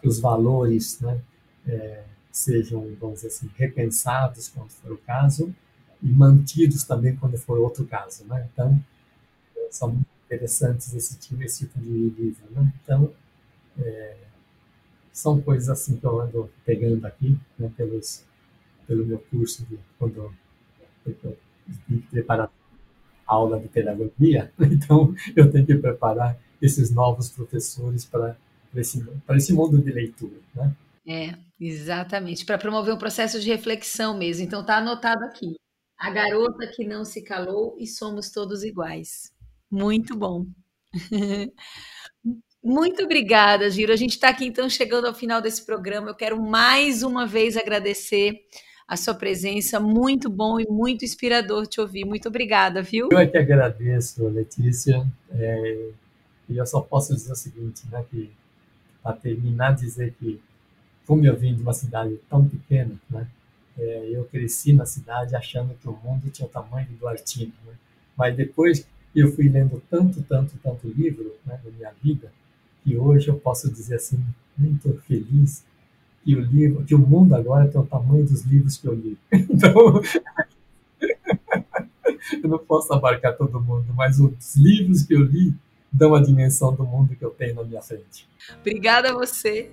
que 0.00 0.06
os 0.06 0.20
valores 0.20 1.00
né, 1.00 1.20
é, 1.66 2.04
sejam, 2.30 2.94
vamos 3.00 3.16
dizer 3.16 3.28
assim, 3.28 3.50
repensados 3.56 4.48
quando 4.48 4.70
for 4.70 4.92
o 4.92 4.98
caso 4.98 5.54
e 6.02 6.06
mantidos 6.06 6.84
também 6.84 7.16
quando 7.16 7.38
for 7.38 7.58
outro 7.58 7.84
caso, 7.86 8.24
né? 8.24 8.48
Então, 8.52 8.80
são 9.70 10.01
interessantes 10.34 10.94
esse 10.94 11.18
tipo, 11.18 11.42
esse 11.42 11.66
tipo 11.66 11.78
de 11.78 11.88
livro, 11.88 12.44
né? 12.50 12.72
Então, 12.82 13.12
é, 13.78 14.16
são 15.12 15.40
coisas 15.40 15.68
assim 15.68 15.96
que 15.96 16.04
eu 16.04 16.20
ando 16.20 16.50
pegando 16.64 17.04
aqui, 17.06 17.38
né, 17.58 17.70
pelos, 17.76 18.24
pelo 18.86 19.04
meu 19.04 19.18
curso 19.30 19.64
de 19.66 19.78
quando 19.98 20.16
eu, 20.16 20.32
eu, 21.06 21.16
eu 21.90 22.02
preparar 22.10 22.50
aula 23.26 23.60
de 23.60 23.68
pedagogia, 23.68 24.52
então 24.60 25.14
eu 25.36 25.50
tenho 25.50 25.66
que 25.66 25.76
preparar 25.76 26.38
esses 26.60 26.90
novos 26.90 27.30
professores 27.30 28.04
para 28.04 28.36
esse, 28.74 29.04
esse 29.30 29.52
mundo 29.52 29.78
de 29.78 29.92
leitura, 29.92 30.36
né? 30.54 30.74
É, 31.06 31.34
exatamente, 31.60 32.44
para 32.46 32.56
promover 32.56 32.94
um 32.94 32.98
processo 32.98 33.40
de 33.40 33.48
reflexão 33.48 34.16
mesmo. 34.16 34.44
Então 34.44 34.64
tá 34.64 34.76
anotado 34.76 35.24
aqui. 35.24 35.56
A 35.98 36.10
garota 36.10 36.66
que 36.68 36.84
não 36.84 37.04
se 37.04 37.22
calou 37.22 37.76
e 37.78 37.86
somos 37.86 38.30
todos 38.30 38.62
iguais. 38.62 39.32
Muito 39.72 40.14
bom. 40.14 40.44
Muito 42.62 43.02
obrigada, 43.02 43.70
Giro. 43.70 43.90
A 43.90 43.96
gente 43.96 44.10
está 44.10 44.28
aqui 44.28 44.44
então 44.44 44.68
chegando 44.68 45.06
ao 45.06 45.14
final 45.14 45.40
desse 45.40 45.64
programa. 45.64 46.10
Eu 46.10 46.14
quero 46.14 46.40
mais 46.40 47.02
uma 47.02 47.26
vez 47.26 47.56
agradecer 47.56 48.44
a 48.86 48.96
sua 48.98 49.14
presença. 49.14 49.80
Muito 49.80 50.28
bom 50.28 50.60
e 50.60 50.66
muito 50.68 51.06
inspirador 51.06 51.66
te 51.66 51.80
ouvir. 51.80 52.04
Muito 52.04 52.28
obrigada, 52.28 52.82
viu? 52.82 53.08
Eu 53.10 53.18
é 53.18 53.26
que 53.26 53.38
agradeço, 53.38 54.28
Letícia. 54.28 55.04
É, 55.30 55.88
e 56.50 56.58
eu 56.58 56.66
só 56.66 56.82
posso 56.82 57.14
dizer 57.14 57.32
o 57.32 57.36
seguinte, 57.36 57.82
né, 57.90 58.04
que 58.10 58.30
para 59.02 59.16
terminar, 59.16 59.74
dizer 59.74 60.14
que 60.20 60.38
como 61.06 61.24
eu 61.24 61.34
vim 61.34 61.54
de 61.54 61.62
uma 61.62 61.72
cidade 61.72 62.20
tão 62.28 62.46
pequena, 62.46 62.94
né, 63.10 63.26
é, 63.78 64.10
eu 64.12 64.24
cresci 64.26 64.74
na 64.74 64.84
cidade 64.84 65.34
achando 65.34 65.74
que 65.80 65.88
o 65.88 65.98
mundo 66.04 66.28
tinha 66.30 66.46
o 66.46 66.50
tamanho 66.50 66.88
do 67.00 67.08
Artino. 67.08 67.54
Né? 67.66 67.72
Mas 68.16 68.36
depois 68.36 68.86
eu 69.14 69.32
fui 69.32 69.48
lendo 69.48 69.82
tanto, 69.90 70.22
tanto, 70.22 70.52
tanto 70.62 70.88
livro 70.88 71.34
né, 71.46 71.58
na 71.64 71.70
minha 71.70 71.92
vida, 72.02 72.32
que 72.82 72.96
hoje 72.96 73.28
eu 73.28 73.38
posso 73.38 73.70
dizer 73.70 73.96
assim, 73.96 74.22
muito 74.56 74.92
feliz 75.06 75.64
que 76.24 76.36
o 76.36 76.40
livro, 76.40 76.84
que 76.84 76.94
o 76.94 76.98
mundo 76.98 77.34
agora 77.34 77.68
tem 77.68 77.80
o 77.80 77.86
tamanho 77.86 78.24
dos 78.24 78.42
livros 78.42 78.76
que 78.76 78.86
eu 78.86 78.94
li. 78.94 79.18
Então, 79.32 80.00
eu 82.42 82.48
não 82.48 82.58
posso 82.58 82.92
abarcar 82.92 83.36
todo 83.36 83.60
mundo, 83.60 83.92
mas 83.94 84.20
os 84.20 84.56
livros 84.56 85.02
que 85.02 85.14
eu 85.14 85.22
li 85.22 85.54
dão 85.92 86.14
a 86.14 86.22
dimensão 86.22 86.74
do 86.74 86.84
mundo 86.84 87.14
que 87.14 87.24
eu 87.24 87.30
tenho 87.30 87.56
na 87.56 87.64
minha 87.64 87.82
frente. 87.82 88.28
Obrigada 88.60 89.10
a 89.10 89.14
você. 89.14 89.70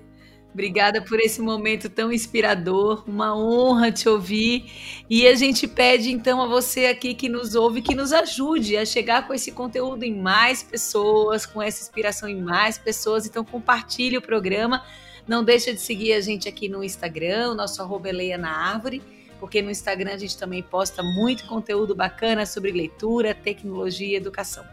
Obrigada 0.53 1.01
por 1.01 1.19
esse 1.19 1.41
momento 1.41 1.89
tão 1.89 2.11
inspirador, 2.11 3.03
uma 3.07 3.37
honra 3.37 3.91
te 3.91 4.09
ouvir. 4.09 4.65
E 5.09 5.27
a 5.27 5.35
gente 5.35 5.67
pede 5.67 6.11
então 6.11 6.41
a 6.41 6.47
você 6.47 6.87
aqui 6.87 7.13
que 7.13 7.29
nos 7.29 7.53
ouve 7.55 7.81
que 7.81 7.93
nos 7.93 8.11
ajude 8.11 8.75
a 8.75 8.85
chegar 8.85 9.27
com 9.27 9.33
esse 9.33 9.51
conteúdo 9.51 10.03
em 10.03 10.19
mais 10.19 10.63
pessoas, 10.63 11.45
com 11.45 11.61
essa 11.61 11.83
inspiração 11.83 12.27
em 12.27 12.41
mais 12.41 12.77
pessoas. 12.77 13.25
Então 13.27 13.45
compartilhe 13.45 14.17
o 14.17 14.21
programa 14.21 14.83
não 15.29 15.43
deixa 15.43 15.71
de 15.71 15.79
seguir 15.79 16.13
a 16.13 16.21
gente 16.21 16.49
aqui 16.49 16.67
no 16.67 16.83
Instagram, 16.83 17.51
o 17.51 17.55
nosso 17.55 17.79
arroba 17.83 18.09
é 18.09 18.35
na 18.35 18.49
Árvore, 18.49 18.99
porque 19.39 19.61
no 19.61 19.69
Instagram 19.69 20.15
a 20.15 20.17
gente 20.17 20.35
também 20.35 20.63
posta 20.63 21.03
muito 21.03 21.45
conteúdo 21.45 21.93
bacana 21.93 22.47
sobre 22.47 22.71
leitura, 22.71 23.35
tecnologia 23.35 24.07
e 24.07 24.15
educação. 24.15 24.65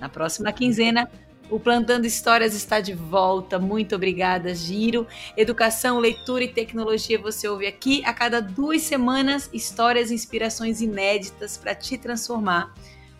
Na 0.00 0.08
próxima 0.08 0.50
quinzena, 0.50 1.10
o 1.50 1.58
Plantando 1.58 2.06
Histórias 2.06 2.54
está 2.54 2.80
de 2.80 2.94
volta. 2.94 3.58
Muito 3.58 3.94
obrigada, 3.94 4.54
Giro. 4.54 5.06
Educação, 5.36 5.98
leitura 5.98 6.44
e 6.44 6.48
tecnologia 6.48 7.18
você 7.18 7.48
ouve 7.48 7.66
aqui 7.66 8.02
a 8.04 8.12
cada 8.12 8.40
duas 8.40 8.82
semanas 8.82 9.48
histórias 9.52 10.10
e 10.10 10.14
inspirações 10.14 10.80
inéditas 10.80 11.56
para 11.56 11.74
te 11.74 11.96
transformar, 11.96 12.74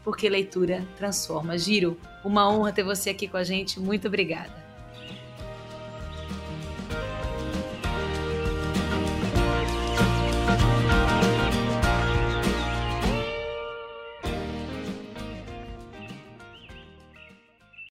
porque 0.04 0.28
leitura 0.28 0.86
transforma. 0.96 1.56
Giro, 1.56 1.98
uma 2.24 2.50
honra 2.50 2.72
ter 2.72 2.82
você 2.82 3.10
aqui 3.10 3.26
com 3.26 3.36
a 3.36 3.44
gente. 3.44 3.80
Muito 3.80 4.08
obrigada. 4.08 4.67